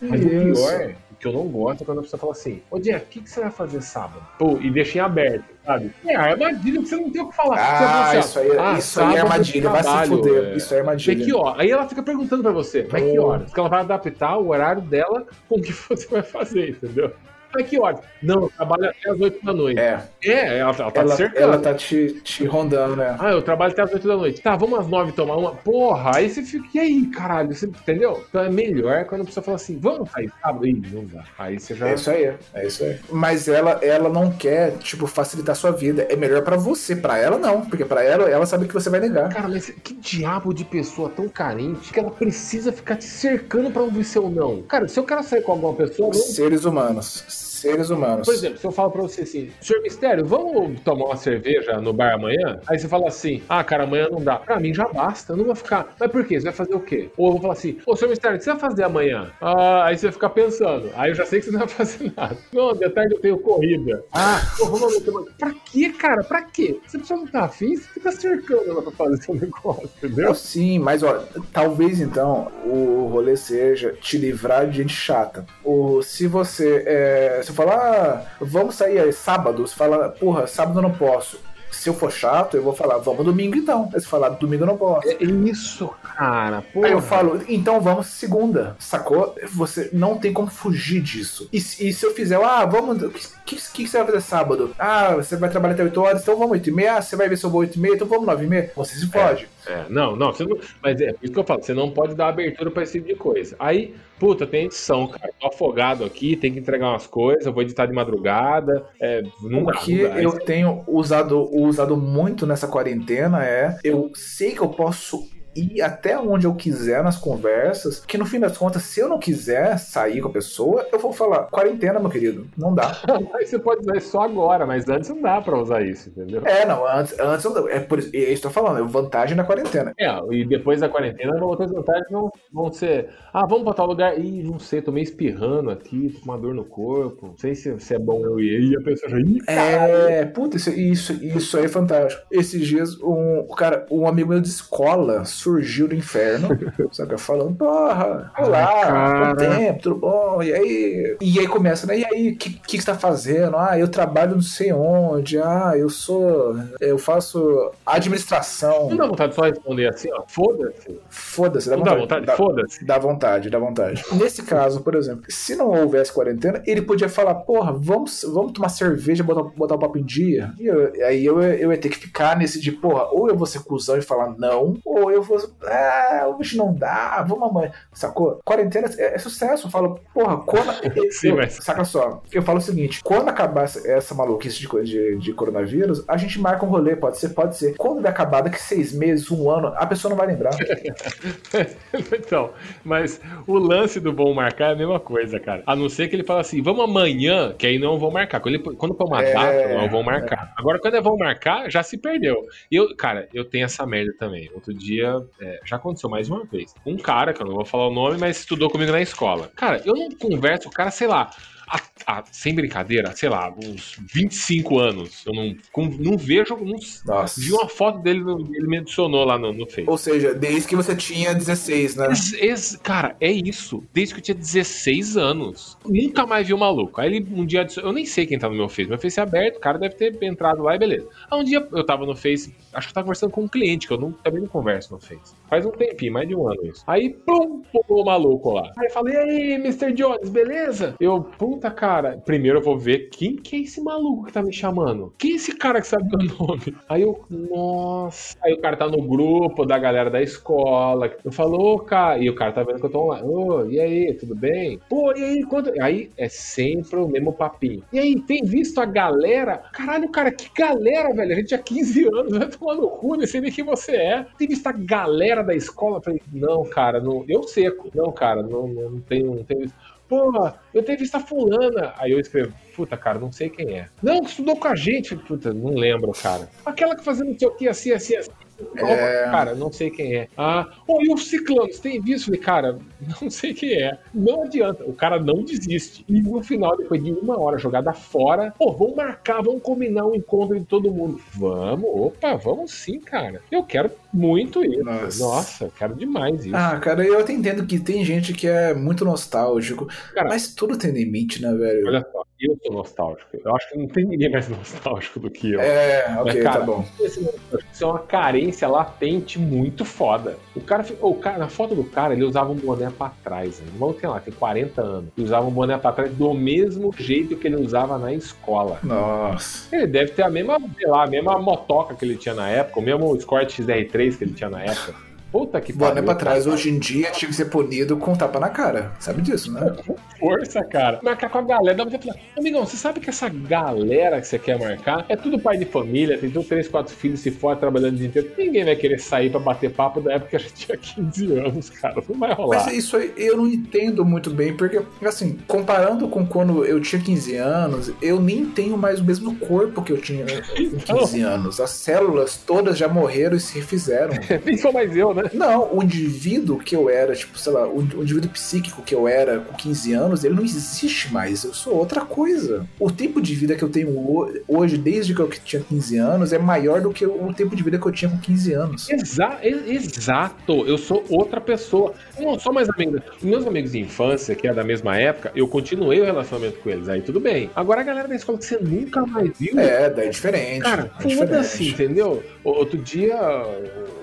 [0.01, 0.67] Mas o Isso.
[0.67, 3.07] pior, o que eu não gosto é quando a pessoa fala assim, ô Jeff, o
[3.07, 4.21] que, que você vai fazer sábado?
[4.37, 5.91] Pô, e deixa em aberto, sabe?
[6.05, 7.57] É a armadilha que você não tem o que falar.
[7.57, 10.43] Você fala Ah, assim, ó, isso aí, ah, isso aí é armadilha, vai se fuder.
[10.43, 10.55] é.
[10.55, 11.25] Isso é armadilha.
[11.25, 11.61] que hora?
[11.63, 13.25] Aí ela fica perguntando pra você, vai que Oh.
[13.25, 13.45] horas?
[13.45, 17.11] Porque ela vai adaptar o horário dela com o que você vai fazer, entendeu?
[17.53, 17.99] Vai que horas?
[18.21, 19.79] Não, eu trabalho até as 8 da noite.
[19.79, 21.41] É, É, ela, ela tá ela, te cercando.
[21.43, 23.15] ela tá te, te rondando, né?
[23.19, 24.41] Ah, eu trabalho até as 8 da noite.
[24.41, 25.51] Tá, vamos às 9 tomar uma.
[25.55, 26.67] Porra, aí você fica.
[26.75, 27.53] E aí, caralho?
[27.53, 28.23] Você, entendeu?
[28.29, 30.67] Então é melhor quando a pessoa fala assim, vamos sair sábado?
[30.67, 31.23] Ih, não dá.
[31.37, 31.87] Aí você já.
[31.89, 32.99] É isso aí, é isso aí.
[33.09, 36.05] Mas ela, ela não quer, tipo, facilitar a sua vida.
[36.09, 37.61] É melhor pra você, pra ela não.
[37.61, 39.29] Porque pra ela, ela sabe que você vai negar.
[39.29, 43.81] Cara, mas que diabo de pessoa tão carente que ela precisa ficar te cercando pra
[43.81, 44.61] ouvir seu não?
[44.63, 47.23] Cara, se eu quero sair com alguma pessoa, não Seres humanos.
[47.57, 48.25] Seres humanos.
[48.25, 51.91] Por exemplo, se eu falo pra você assim, senhor Mistério, vamos tomar uma cerveja no
[51.93, 52.59] bar amanhã?
[52.67, 54.37] Aí você fala assim, ah, cara, amanhã não dá.
[54.37, 55.95] Pra mim já basta, eu não vou ficar.
[55.99, 56.39] Mas por quê?
[56.39, 57.09] Você vai fazer o quê?
[57.17, 59.31] Ou eu vou falar assim, ô, senhor Mistério, o que você vai fazer amanhã?
[59.41, 60.89] Ah, aí você vai ficar pensando.
[60.95, 62.37] Aí eu já sei que você não vai fazer nada.
[62.53, 64.03] Não, de tarde eu tenho corrida.
[64.13, 66.23] Ah, vamos tomar- Pra quê, cara?
[66.23, 66.79] Pra quê?
[66.85, 70.33] Você precisa não tá afim, você fica cercando ela pra fazer seu negócio, entendeu?
[70.35, 75.45] Sim, mas ó, talvez então o rolê seja te livrar de gente chata.
[75.63, 80.45] Ou se você, é, se eu falar, ah, vamos sair aí sábado, você fala, porra,
[80.47, 81.39] sábado eu não posso.
[81.69, 83.89] Se eu for chato, eu vou falar, vamos domingo então.
[83.93, 85.07] Aí você falar, domingo eu não posso.
[85.09, 86.63] É isso, cara.
[86.73, 89.35] Pô, Aí eu falo, então vamos segunda, sacou?
[89.53, 91.47] Você não tem como fugir disso.
[91.51, 93.03] E, se- e se eu fizer, ah, vamos.
[93.03, 94.73] O que, que, que você vai fazer sábado?
[94.79, 96.95] Ah, você vai trabalhar até 8 horas, então vamos 8 e meia.
[96.95, 98.71] Ah, você vai ver se eu vou 8 e meia, então vamos 9 e meia.
[98.75, 99.43] Você se pode.
[99.43, 99.47] É,
[99.89, 100.57] não, não, você não.
[100.81, 103.07] Mas é por isso que eu falo, você não pode dar abertura pra esse tipo
[103.07, 103.55] de coisa.
[103.59, 105.31] Aí, puta, tem edição, cara.
[105.39, 108.87] Tô afogado aqui, tem que entregar umas coisas, vou editar de madrugada.
[108.99, 110.21] É, não O dá, que não dá.
[110.21, 116.17] eu tenho usado, usado muito nessa quarentena é eu sei que eu posso ir até
[116.17, 120.21] onde eu quiser nas conversas, que no fim das contas, se eu não quiser sair
[120.21, 122.97] com a pessoa, eu vou falar, quarentena, meu querido, não dá.
[123.35, 126.41] Aí você pode usar isso só agora, mas antes não dá pra usar isso, entendeu?
[126.45, 127.71] É, não, antes, antes não dá.
[127.71, 129.93] é por isso, é isso que eu tô falando, é vantagem da quarentena.
[129.99, 133.09] É, e depois da quarentena, outras vantagens vão, vão ser.
[133.33, 134.19] Ah, vamos pra tal lugar.
[134.19, 137.27] Ih, não sei, tô meio espirrando aqui, tô com uma dor no corpo.
[137.27, 138.71] Não sei se, se é bom eu ir.
[138.71, 139.19] E a pessoa já.
[139.19, 142.21] Ih, É, puta, isso, isso, isso aí é fantástico.
[142.31, 146.49] Esses dias, um, cara, um amigo meu de escola surgiu do inferno,
[146.91, 147.17] sabe?
[147.17, 150.43] Falando, porra, olá, quanto tempo, tudo bom?
[150.43, 151.99] E aí, e aí começa, né?
[151.99, 153.55] E aí, o que, que, que você tá fazendo?
[153.55, 158.89] Ah, eu trabalho não sei onde, ah, eu sou, eu faço administração.
[158.89, 160.23] Não dá vontade de só responder assim, ó.
[160.27, 160.99] Foda-se.
[161.09, 162.01] Foda-se, dá dá vontade.
[162.01, 162.25] vontade?
[162.25, 162.85] dá- Foda-se.
[162.85, 164.03] Dá vontade, dá vontade.
[164.13, 168.69] Nesse caso, por exemplo, se não houvesse quarentena, ele podia falar, porra, vamos, vamos tomar
[168.69, 170.51] cerveja, botar, botar o papo em dia.
[170.59, 173.45] E eu- aí eu, eu ia ter que ficar nesse de, porra, ou eu vou
[173.47, 177.71] ser cuzão e falar não, ou eu vou, ah, hoje não dá, vamos amanhã.
[177.93, 178.39] Sacou?
[178.45, 179.67] Quarentena é, é sucesso.
[179.67, 180.71] Eu falo, porra, quando.
[181.11, 184.67] Sim, eu- mas- Saca só, eu falo o seguinte: quando acabar essa, essa maluquice de,
[184.83, 187.75] de, de coronavírus, a gente marca um rolê, pode ser, pode ser.
[187.77, 190.51] Quando vai acabar daqui seis meses, um ano, a pessoa não vai lembrar.
[192.17, 192.51] então,
[192.83, 195.63] mas o lance do vão marcar é a mesma coisa, cara.
[195.65, 198.39] A não ser que ele fala assim, vamos amanhã, que aí não vão marcar.
[198.39, 200.53] Quando, ele, quando for uma É, data, não vão marcar.
[200.57, 202.45] Agora, quando é vão marcar, já se perdeu.
[202.71, 204.49] Eu, cara, eu tenho essa merda também.
[204.53, 206.73] Outro dia, é, já aconteceu mais uma vez.
[206.85, 209.51] Um cara, que eu não vou falar o nome, mas estudou comigo na escola.
[209.55, 211.29] Cara, eu não converso o cara, sei lá.
[211.67, 215.23] Há- há- sem brincadeira, sei lá, uns 25 anos.
[215.25, 216.55] Eu não, com- não vejo.
[216.57, 217.39] Não, Nossa.
[217.39, 218.19] vi uma foto dele,
[218.53, 219.85] ele me adicionou lá no, no Face.
[219.87, 222.07] Ou seja, desde que você tinha 16, né?
[222.07, 223.83] Ex- ex- cara, é isso.
[223.93, 225.77] Desde que eu tinha 16 anos.
[225.85, 226.99] Nunca mais vi o maluco.
[227.01, 227.65] Aí ele um dia.
[227.77, 228.87] Eu nem sei quem tá no meu Face.
[228.89, 231.07] Meu Face é aberto, o cara deve ter entrado lá e beleza.
[231.29, 233.87] Aí um dia eu tava no Face, acho que eu tava conversando com um cliente,
[233.87, 235.33] que eu não, também não converso no Face.
[235.49, 236.83] Faz um tempinho, mais de um ano isso.
[236.85, 238.71] Aí, pum, pulou o maluco lá.
[238.77, 239.93] Aí eu falei, e aí, Mr.
[239.93, 240.95] Jones, beleza?
[240.99, 244.53] Eu, puta, cara, primeiro eu vou ver quem que é esse maluco que tá me
[244.53, 245.13] chamando.
[245.17, 246.75] Quem é esse cara que sabe meu nome?
[246.89, 248.37] Aí eu, nossa.
[248.43, 251.11] Aí o cara tá no grupo da galera da escola.
[251.23, 252.19] Eu falo, ô, cara.
[252.19, 253.27] E o cara tá vendo que eu tô online.
[253.27, 254.79] Ô, e aí, tudo bem?
[254.89, 255.71] Pô, e aí, quanto.
[255.81, 257.83] Aí é sempre o mesmo papinho.
[257.91, 259.57] E aí, tem visto a galera?
[259.73, 261.31] Caralho, cara, que galera, velho?
[261.31, 264.25] A gente tinha 15 anos, vai tomar no cu, nem sei nem quem você é.
[264.37, 265.97] Tem visto a galera da escola?
[265.97, 267.89] Eu falei, não, cara, não, eu seco.
[267.93, 269.73] Não, cara, não, não, não tenho, não tenho isso.
[270.07, 270.31] Pô,
[270.73, 271.93] eu tenho visto a fulana.
[271.97, 273.89] Aí eu escrevo, puta, cara, não sei quem é.
[274.01, 275.15] Não, que estudou com a gente.
[275.15, 276.49] Puta, não lembro, cara.
[276.65, 278.31] Aquela que fazia não sei o que, assim, assim, assim.
[278.75, 279.23] É.
[279.25, 280.27] Cara, não sei quem é.
[280.35, 282.25] Ah, oh, e o Ciclano, você tem visto?
[282.25, 282.79] Falei, cara,
[283.21, 283.99] não sei quem é.
[284.13, 286.03] Não adianta, o cara não desiste.
[286.07, 290.15] E no final, depois de uma hora jogada fora, pô, vamos marcar, vamos combinar um
[290.15, 291.21] encontro de todo mundo.
[291.33, 293.41] Vamos, opa, vamos sim, cara.
[293.51, 294.83] Eu quero muito isso.
[294.83, 295.23] Nossa.
[295.23, 296.55] Nossa, quero demais isso.
[296.55, 300.77] Ah, cara, eu até entendo que tem gente que é muito nostálgico, Cara, mas tudo
[300.77, 301.87] tem limite, né, velho?
[301.87, 303.37] Olha só, eu sou nostálgico.
[303.43, 305.59] Eu acho que não tem ninguém mais nostálgico do que eu.
[305.59, 306.85] É, ok, Mas, cara, tá bom.
[306.99, 310.37] Isso é uma carência latente muito foda.
[310.55, 313.59] O cara, o cara, na foto do cara, ele usava um boné pra trás.
[313.59, 313.67] Né?
[313.77, 315.09] Vamos ter lá, tem 40 anos.
[315.17, 318.79] Ele usava um boné pra trás do mesmo jeito que ele usava na escola.
[318.83, 319.75] Nossa.
[319.75, 322.79] Ele deve ter a mesma, sei lá, a mesma motoca que ele tinha na época,
[322.79, 325.06] o mesmo Escort XR3 que ele tinha na época.
[325.31, 326.55] Puta que Boné pariu, pra trás, cara.
[326.55, 328.91] hoje em dia tinha que ser punido com tapa na cara.
[328.99, 329.75] Sabe disso, né?
[330.19, 330.99] força, cara.
[331.03, 331.77] Marcar com a galera.
[331.77, 335.39] Dá pra falar, amigão, você sabe que essa galera que você quer marcar é tudo
[335.39, 338.31] pai de família, tem tudo três, quatro filhos, se for trabalhando o dia inteiro.
[338.37, 341.69] Ninguém vai querer sair pra bater papo da época que a gente tinha 15 anos,
[341.69, 341.95] cara.
[342.07, 342.63] Não vai rolar.
[342.65, 347.01] Mas isso aí eu não entendo muito bem, porque, assim, comparando com quando eu tinha
[347.01, 351.59] 15 anos, eu nem tenho mais o mesmo corpo que eu tinha com 15 anos.
[351.59, 354.13] As células todas já morreram e se refizeram.
[354.45, 355.26] Nem sou mais eu, né?
[355.33, 359.07] Não, o indivíduo que eu era, tipo, sei lá, o, o indivíduo psíquico que eu
[359.07, 361.43] era com 15 anos, ele não existe mais.
[361.43, 362.65] Eu sou outra coisa.
[362.79, 366.33] O tempo de vida que eu tenho ho- hoje, desde que eu tinha 15 anos,
[366.33, 368.89] é maior do que o tempo de vida que eu tinha com 15 anos.
[368.89, 369.39] Exa
[369.87, 371.93] exato, eu sou outra pessoa.
[372.19, 372.99] Não sou mais amigo.
[373.21, 376.87] Meus amigos de infância, que é da mesma época, eu continuei o relacionamento com eles.
[376.89, 377.49] Aí tudo bem.
[377.55, 379.59] Agora a galera da escola que você nunca mais viu.
[379.59, 380.61] É, daí é diferente.
[380.63, 381.83] Cara, é foda-se, diferente.
[381.83, 382.23] entendeu?
[382.47, 383.19] Outro dia,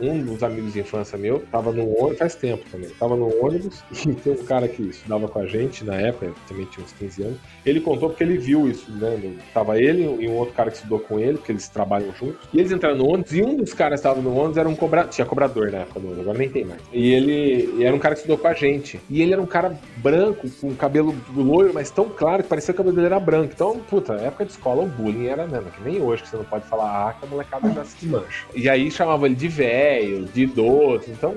[0.02, 3.82] um dos amigos de infância meu tava no ônibus, faz tempo também, tava no ônibus
[4.06, 7.22] e tem um cara que estudava com a gente na época, também tinha uns 15
[7.22, 7.38] anos.
[7.64, 9.34] Ele contou porque ele viu isso, né?
[9.54, 12.46] Tava ele e um outro cara que estudou com ele, porque eles trabalham juntos.
[12.52, 14.76] E eles entraram no ônibus e um dos caras que estava no ônibus era um
[14.76, 16.82] cobrador, tinha cobrador na época do ônibus, agora nem tem mais.
[16.92, 19.00] E ele e era um cara que estudou com a gente.
[19.08, 22.78] E ele era um cara branco, com cabelo loiro, mas tão claro que parecia que
[22.78, 23.52] o cabelo dele era branco.
[23.54, 25.62] Então, puta, época de escola o bullying era, né?
[25.74, 28.33] Que nem hoje, que você não pode falar ah, que a molecada já se mancha.
[28.54, 31.04] E aí chamava ele de velho, de idoso.
[31.08, 31.34] Então,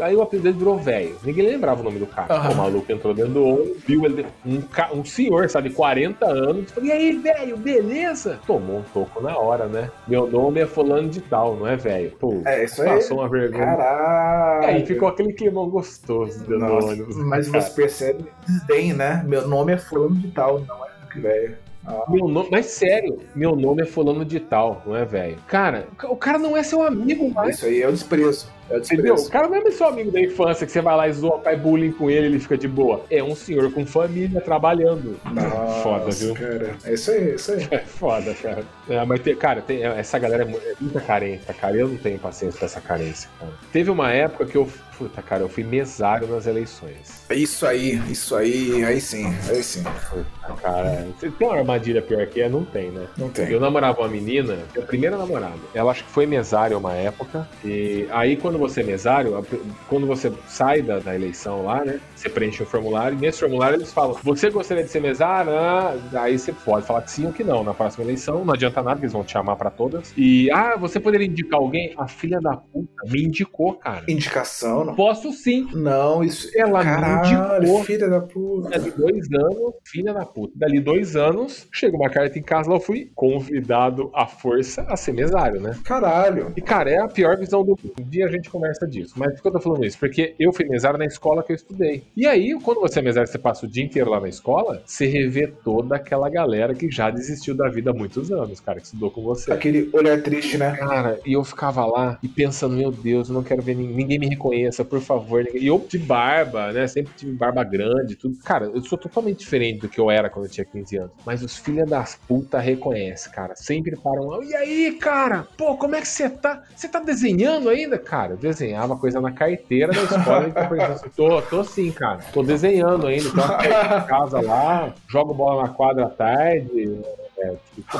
[0.00, 1.16] aí o apelido dele virou velho.
[1.24, 2.32] Ninguém lembrava o nome do cara.
[2.34, 2.50] Aham.
[2.52, 6.70] O maluco entrou dentro do ônibus, viu ele, um, ca- um senhor, sabe, 40 anos.
[6.70, 8.38] Falou, e aí, velho, beleza?
[8.46, 9.90] Tomou um toco na hora, né?
[10.06, 12.10] Meu nome é fulano de tal, não é velho.
[12.18, 12.88] Pô, É, isso aí.
[12.88, 13.64] passou uma vergonha.
[13.64, 14.66] Caralho.
[14.66, 17.16] Aí ficou aquele clima gostoso dentro do Nossa, ônibus.
[17.16, 17.60] mas cara.
[17.62, 19.24] você percebe desdém, né?
[19.26, 20.90] Meu nome é fulano de tal, não é
[21.20, 21.56] velho.
[21.86, 25.36] Ah, Meu nome, mas sério, meu nome é fulano de tal, não é velho?
[25.46, 27.56] Cara, o cara não é seu amigo mais.
[27.56, 28.48] Isso aí é o desprezo.
[28.68, 29.14] É o Entendeu?
[29.14, 29.28] desprezo.
[29.28, 31.58] O cara não é seu amigo da infância que você vai lá e zoa, faz
[31.58, 33.04] bullying com ele ele fica de boa.
[33.10, 35.18] É um senhor com família trabalhando.
[35.24, 36.34] Nossa, Foda, viu?
[36.34, 36.76] Cara.
[36.84, 37.66] É isso aí, é isso aí.
[37.72, 38.62] É foda, cara.
[38.88, 41.76] É, mas, tem, cara, tem- essa galera é é muita carência, cara.
[41.76, 43.52] Eu não tenho paciência pra essa carência, cara.
[43.72, 44.68] Teve uma época que eu.
[45.00, 47.24] Puta, cara, eu fui mesário nas eleições.
[47.30, 49.82] Isso aí, isso aí, aí sim, aí sim.
[49.82, 51.08] Puta, cara.
[51.18, 52.50] Você tem uma armadilha pior que é?
[52.50, 53.06] Não tem, né?
[53.16, 53.48] Não tem.
[53.48, 55.56] Eu namorava uma menina, minha primeira namorada.
[55.72, 57.48] Ela acho que foi mesária uma época.
[57.64, 59.42] E aí, quando você é mesário,
[59.88, 61.98] quando você sai da, da eleição lá, né?
[62.14, 63.16] Você preenche o formulário.
[63.16, 65.52] E nesse formulário eles falam: Você gostaria de ser mesário?
[65.52, 68.44] Ah, aí você pode falar que sim ou que não na próxima eleição.
[68.44, 70.12] Não adianta nada, eles vão te chamar pra todas.
[70.14, 71.94] E, ah, você poderia indicar alguém?
[71.96, 74.04] A filha da puta me indicou, cara.
[74.06, 74.96] Indicação, não.
[74.96, 75.68] Posso sim.
[75.74, 76.50] Não, isso.
[76.54, 77.84] Ela me Caralho, indicou.
[77.84, 78.70] filha da puta.
[78.70, 80.52] Dali dois anos, filha da puta.
[80.56, 84.96] Dali dois anos, chega uma carta em casa, lá eu fui convidado à força a
[84.96, 85.76] ser mesário, né?
[85.84, 86.52] Caralho.
[86.56, 87.94] E, cara, é a pior visão do mundo.
[88.00, 89.14] Um dia a gente conversa disso.
[89.16, 89.98] Mas por que eu tô falando isso?
[89.98, 92.02] Porque eu fui mesário na escola que eu estudei.
[92.16, 95.06] E aí, quando você é mesário, você passa o dia inteiro lá na escola, você
[95.06, 99.10] revê toda aquela galera que já desistiu da vida há muitos anos, cara, que estudou
[99.10, 99.52] com você.
[99.52, 100.76] Aquele olhar triste, né?
[100.76, 104.18] Cara, e eu ficava lá e pensando, meu Deus, eu não quero ver ninguém, ninguém
[104.18, 105.46] me reconheça, por favor.
[105.54, 106.86] E eu de barba, né?
[106.86, 108.38] Sempre tive barba grande, tudo.
[108.38, 111.12] Cara, eu sou totalmente diferente do que eu era quando eu tinha 15 anos.
[111.24, 113.54] Mas os filhos das putas reconhecem, cara.
[113.56, 114.44] Sempre param lá.
[114.44, 115.46] E aí, cara?
[115.56, 116.62] Pô, como é que você tá?
[116.74, 118.32] Você tá desenhando ainda, cara?
[118.32, 120.48] Eu desenhava coisa na carteira da escola.
[120.48, 122.20] e eu assim, tô, tô sim, cara.
[122.32, 123.30] Tô desenhando ainda.
[123.30, 127.00] Tô em casa lá, jogo bola na quadra à tarde.
[127.42, 127.98] É, tipo,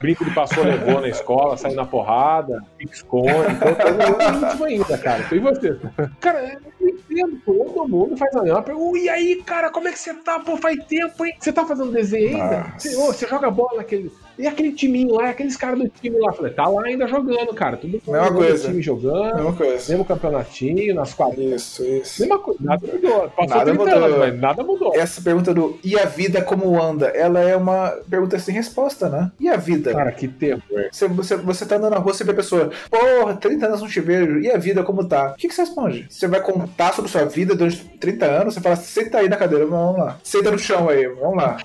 [0.00, 4.98] brinco de passou levou na escola, saindo na porrada, pique-esconde, então tô no ritmo ainda,
[4.98, 5.24] cara.
[5.30, 5.78] E você?
[6.20, 8.98] Cara, eu entendo, todo mundo faz a mesma pergunta.
[8.98, 10.40] E aí, cara, como é que você tá?
[10.40, 11.34] Pô, faz tempo, hein?
[11.38, 12.58] Você tá fazendo desenho ainda?
[12.58, 12.78] Nossa.
[12.78, 14.10] Você, ô, você joga bola naquele.
[14.38, 16.32] E aquele timinho lá, aqueles caras do time lá?
[16.32, 17.76] Falei, tá lá ainda jogando, cara.
[17.76, 18.68] Tudo bom, Mesma coisa.
[18.68, 19.92] time jogando, Mesma coisa.
[19.92, 21.44] mesmo campeonatinho, nas quadras.
[21.62, 22.22] Isso, isso.
[22.22, 23.28] Mesma coisa, nada mudou.
[23.30, 24.04] Passou Nada 30 mudou.
[24.04, 24.92] anos, mas nada mudou.
[24.96, 27.08] Essa pergunta do e a vida como anda?
[27.08, 29.30] Ela é uma pergunta sem resposta, né?
[29.38, 29.92] E a vida?
[29.92, 30.62] Cara, que terror.
[30.90, 33.88] Você, você, você tá andando na rua, você vê a pessoa, porra, 30 anos não
[33.88, 35.32] te vejo, e a vida como tá?
[35.32, 36.06] O que, que você responde?
[36.08, 36.40] Você vai
[36.72, 40.18] contar sobre sua vida durante 30 anos, você fala, senta aí na cadeira, vamos lá.
[40.22, 41.58] Senta no chão aí, vamos lá.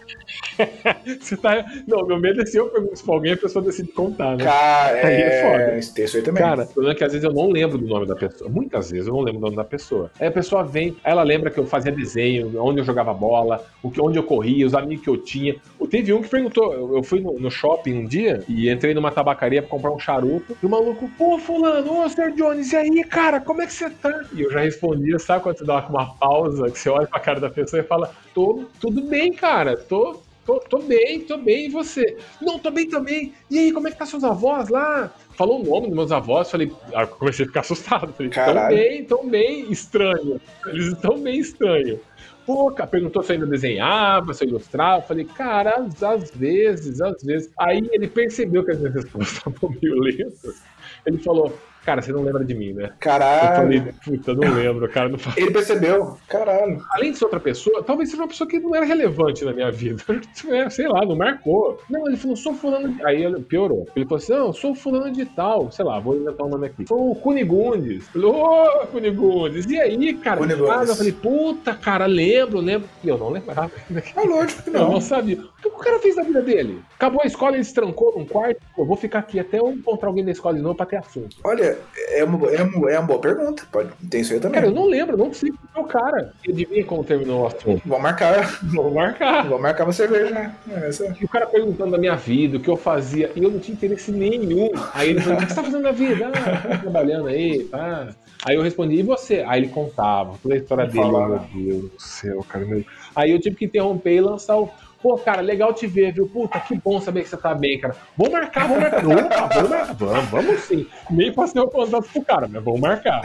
[1.20, 1.66] Você tá.
[1.88, 4.44] Não, meu medo é se eu pergunto isso pra alguém, a pessoa decide contar, né?
[4.44, 5.64] Cara, Aí é foda.
[5.64, 5.80] é.
[5.80, 6.44] Tem isso aí também.
[6.44, 8.50] Cara, o problema é que às vezes eu não lembro do nome da pessoa.
[8.50, 10.12] Muitas vezes eu não lembro do nome da pessoa.
[10.20, 14.18] Aí a pessoa vem, ela lembra que eu fazia desenho, onde eu jogava bola, onde
[14.18, 15.56] eu corria, os amigos que eu tinha.
[15.90, 19.72] Teve um que perguntou, eu, fui no, shopping um dia e entrei numa tabacaria pra
[19.72, 22.34] comprar um charuto, e o maluco, pô, fulano, ô, Sr.
[22.36, 24.26] Jones, e aí, cara, como é que você tá?
[24.34, 24.66] E eu já
[24.98, 27.86] respondia, sabe quando você dá uma, pausa, que você olha pra cara da pessoa e
[27.86, 32.16] fala, tô tudo bem, cara, tô, Tô, tô bem, tô bem, e você?
[32.42, 33.34] Não, tô bem também.
[33.52, 35.14] E aí, como é que tá seus avós lá?
[35.32, 38.14] Falou o nome dos meus avós, falei, ah, comecei a ficar assustado.
[38.14, 38.78] Falei, tão Caralho.
[38.78, 40.40] bem, tão bem, estranho.
[40.68, 42.00] Eles estão bem estranho.
[42.46, 45.02] Pô, cara, perguntou se eu ainda desenhava, se eu ilustrava.
[45.02, 47.52] Falei, cara, às, às vezes, às vezes.
[47.60, 50.64] Aí ele percebeu que as minhas respostas estavam meio lentas.
[51.06, 52.88] Ele falou, cara, você não lembra de mim, né?
[52.88, 53.56] Eu Caralho.
[53.56, 55.08] falei, puta, não lembro, cara.
[55.08, 56.18] Não Ele percebeu.
[56.28, 56.84] Caralho.
[56.92, 59.72] Além de ser outra pessoa, talvez seja uma pessoa que não era relevante na minha
[59.72, 60.04] vida.
[60.50, 61.80] É, Sei lá, não marcou.
[61.90, 63.06] Não, ele falou, sou fulano de...
[63.06, 63.88] Aí ele piorou.
[63.96, 65.72] Ele falou assim, não, sou fulano de tal.
[65.72, 66.86] Sei lá, vou inventar um nome aqui.
[66.88, 68.08] Sou o Cunigundes.
[68.10, 69.66] Falei, ô, Cunigundes.
[69.66, 70.40] E aí, cara?
[70.40, 70.90] Cunigundes.
[70.90, 72.88] Eu falei, puta, cara, lembro, lembro.
[73.04, 73.72] E eu não lembrava.
[74.16, 75.02] É lógico que Eu não não.
[75.02, 75.40] sabia.
[75.40, 76.82] O que o cara fez na vida dele?
[76.96, 78.62] Acabou a escola, ele se trancou num quarto.
[78.76, 81.38] Pô, vou ficar aqui até eu encontrar alguém da escola de novo pra ter assunto.
[81.44, 81.77] Olha,
[82.10, 83.64] é uma, é, uma, é uma boa pergunta.
[83.72, 84.56] Pode, tem isso aí também.
[84.62, 86.34] Cara, eu não lembro, não sei quem é o cara.
[86.48, 87.82] Adivinha como terminou o assunto?
[87.86, 88.60] Vou marcar.
[88.64, 89.48] Vou marcar.
[89.48, 90.30] Vou marcar uma cerveja.
[90.32, 90.56] né?
[90.70, 93.52] É, essa- E o cara perguntando da minha vida, o que eu fazia, e eu
[93.52, 94.70] não tinha interesse nenhum.
[94.94, 96.32] Aí ele falou: O que você tá fazendo na vida?
[96.34, 98.10] Ah, tô trabalhando aí, pá.
[98.46, 99.44] Aí eu respondi: E você?
[99.48, 100.98] Aí ele contava toda a história dele.
[101.00, 101.48] falava.
[101.54, 102.66] Meu Deus do céu, cara.
[102.66, 102.84] meu-
[103.16, 104.70] Aí eu tive que interromper e lançar o.
[105.02, 106.28] Pô, cara, legal te ver, viu?
[106.28, 107.96] Puta, que bom saber que você tá bem, cara.
[108.18, 109.06] Vamos marcar, vamos marcar.
[109.06, 109.98] Opa, vamos.
[109.98, 110.88] Vamos, vamos sim.
[111.10, 113.22] Nem passei o contato pro cara, mas vamos marcar.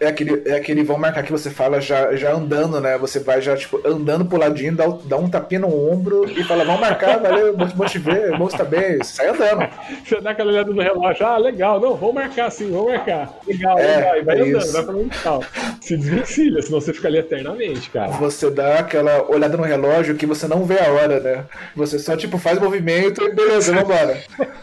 [0.00, 2.96] É aquele, é aquele vão marcar que você fala já, já andando, né?
[2.96, 6.64] Você vai já, tipo, andando pro ladinho, dá, dá um tapinha no ombro e fala,
[6.64, 8.96] vamos marcar, valeu, bom, te ver, bom estar bem.
[8.98, 9.68] Você sai andando.
[10.02, 13.38] Você dá aquela olhada no relógio, ah, legal, não, vamos marcar sim, vamos marcar.
[13.46, 14.72] Legal, É, legal, e vai é andando, isso.
[14.72, 15.44] vai falando tal.
[15.82, 18.12] Se desvencilha, senão você fica ali eternamente, cara.
[18.12, 21.44] Você dá aquela olhada no relógio que você não vê a hora, né?
[21.76, 24.16] Você só, tipo, faz movimento e beleza, vambora.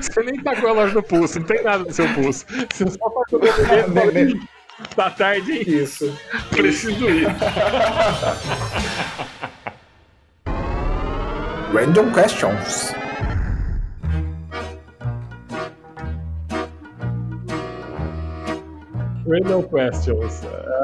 [0.00, 2.44] Você nem tá com o relógio no pulso, não tem nada no seu pulso.
[2.72, 4.46] Você só tá com o movimento
[4.80, 5.52] e fala, Nem- "Ih, tá tarde?
[5.82, 6.18] Isso.
[6.50, 7.26] Preciso ir.
[11.72, 12.92] Random questions.
[19.26, 20.42] Random questions.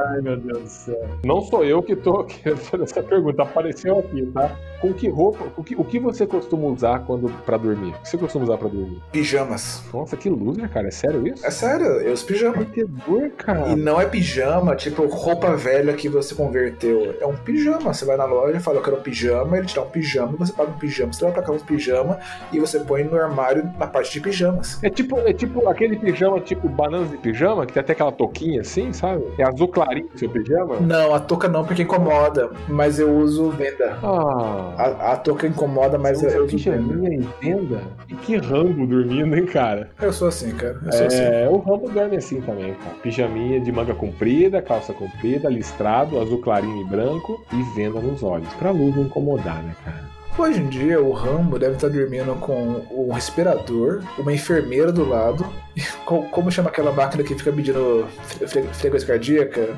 [0.08, 1.08] Ai, meu Deus do céu.
[1.24, 2.26] Não sou eu que tô
[2.56, 4.56] fazer essa pergunta, apareceu aqui, tá?
[4.80, 7.90] Com que roupa, o que, o que você costuma usar quando pra dormir?
[7.90, 9.00] O que você costuma usar pra dormir?
[9.12, 9.84] Pijamas.
[9.94, 10.88] Nossa, que loser, cara.
[10.88, 11.46] É sério isso?
[11.46, 12.64] É sério, eu uso pijama.
[12.64, 13.68] Perdedor, cara.
[13.68, 17.14] E não é pijama, tipo, roupa velha que você converteu.
[17.20, 17.94] É um pijama.
[17.94, 20.52] Você vai na loja, fala, eu quero um pijama, ele te dá um pijama, você
[20.52, 22.18] paga um pijama, você vai pra cá um pijama
[22.52, 24.82] e você põe no armário na parte de pijamas.
[24.82, 28.60] É tipo, é tipo aquele pijama, tipo bananas de pijama, que tem até aquela touquinha
[28.62, 29.22] assim, sabe?
[29.38, 30.80] É azul clarinho o seu pijama.
[30.80, 33.98] Não, a touca não, porque incomoda, mas eu uso venda.
[34.02, 34.74] Ah.
[34.76, 36.78] A, a touca incomoda, mas eu, Você eu uso venda.
[36.78, 37.82] pijaminha em venda?
[38.08, 39.90] E que rambo dormindo, hein, cara?
[40.00, 40.78] Eu sou assim, cara.
[40.86, 41.22] Eu sou assim.
[41.22, 42.96] É, o rambo dorme assim também, cara.
[43.02, 48.52] Pijaminha de manga comprida, calça comprida, listrado, azul clarinho e branco e venda nos olhos.
[48.54, 50.11] Pra luz não incomodar, né, cara?
[50.38, 55.46] Hoje em dia, o Rambo deve estar dormindo com um respirador, uma enfermeira do lado.
[56.06, 59.68] co- Como chama aquela máquina que fica medindo fre- fre- frequência cardíaca?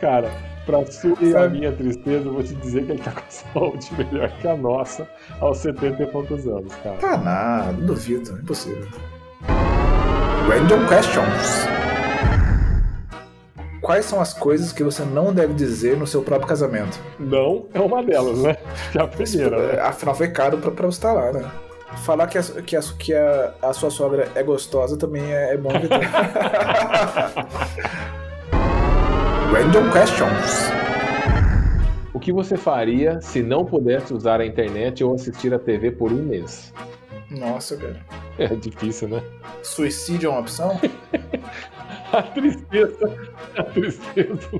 [0.00, 0.30] Cara,
[0.66, 3.90] pra sua e a minha tristeza, eu vou te dizer que ele tá com saúde
[3.96, 5.08] melhor que a nossa
[5.40, 6.96] aos 70 e poucos anos, cara.
[6.96, 8.86] Tá nada, duvido, impossível.
[10.48, 11.66] Random questions.
[13.86, 16.98] Quais são as coisas que você não deve dizer no seu próprio casamento?
[17.20, 18.56] Não é uma delas, né?
[18.90, 19.80] Que é a primeira, né?
[19.80, 21.48] Afinal, foi caro pra, pra você estar lá, né?
[21.98, 25.56] Falar que, a, que, a, que a, a sua sogra é gostosa também é, é
[25.56, 26.00] bom evitar.
[29.52, 30.68] Random questions.
[32.12, 36.10] O que você faria se não pudesse usar a internet ou assistir a TV por
[36.10, 36.74] um mês?
[37.30, 38.00] Nossa, cara.
[38.38, 39.22] É difícil, né?
[39.62, 40.78] Suicídio é uma opção?
[42.12, 43.30] A tristeza.
[43.58, 44.50] A tristeza.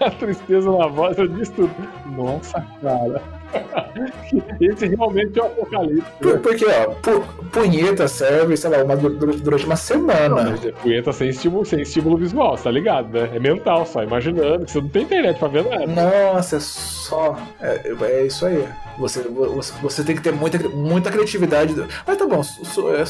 [0.00, 1.74] A tristeza na voz, eu disse tudo.
[2.06, 3.22] Nossa, cara.
[4.60, 6.10] Esse realmente é o apocalipse.
[6.20, 6.40] Por- né?
[6.42, 10.50] Porque, ó, pu- punheta serve, sei lá, uma, dur- durante uma semana.
[10.50, 13.30] Mas é punheta sem estímulo, sem estímulo visual, tá ligado, né?
[13.34, 15.86] É mental só, imaginando, que você não tem internet pra ver nada.
[15.86, 17.38] Nossa, é só.
[17.60, 18.64] É, é isso aí.
[18.98, 21.74] Você, você, você tem que ter muita, muita criatividade.
[22.06, 23.04] Mas tá bom, su, é,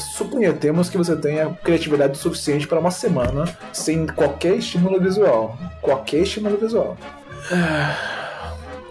[0.89, 5.57] que você tenha criatividade suficiente para uma semana sem qualquer estímulo visual.
[5.81, 6.97] Qualquer estímulo visual.
[7.51, 8.24] Ah,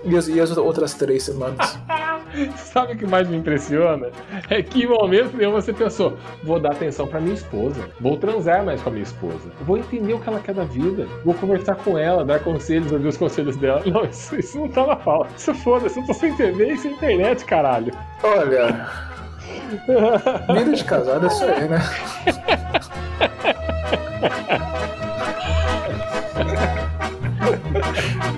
[0.05, 1.79] e as, e as outras três semanas?
[2.57, 4.09] Sabe o que mais me impressiona?
[4.51, 8.65] É que em momento nenhum você pensou: vou dar atenção para minha esposa, vou transar
[8.65, 11.77] mais com a minha esposa, vou entender o que ela quer da vida, vou conversar
[11.77, 13.83] com ela, dar conselhos, ouvir os conselhos dela.
[13.87, 15.29] Não, isso, isso não tá na fala.
[15.37, 17.93] Isso foda-se, eu tô sem TV e sem internet, caralho.
[18.23, 18.89] Olha.
[20.55, 21.79] Vida de casado é isso aí, né?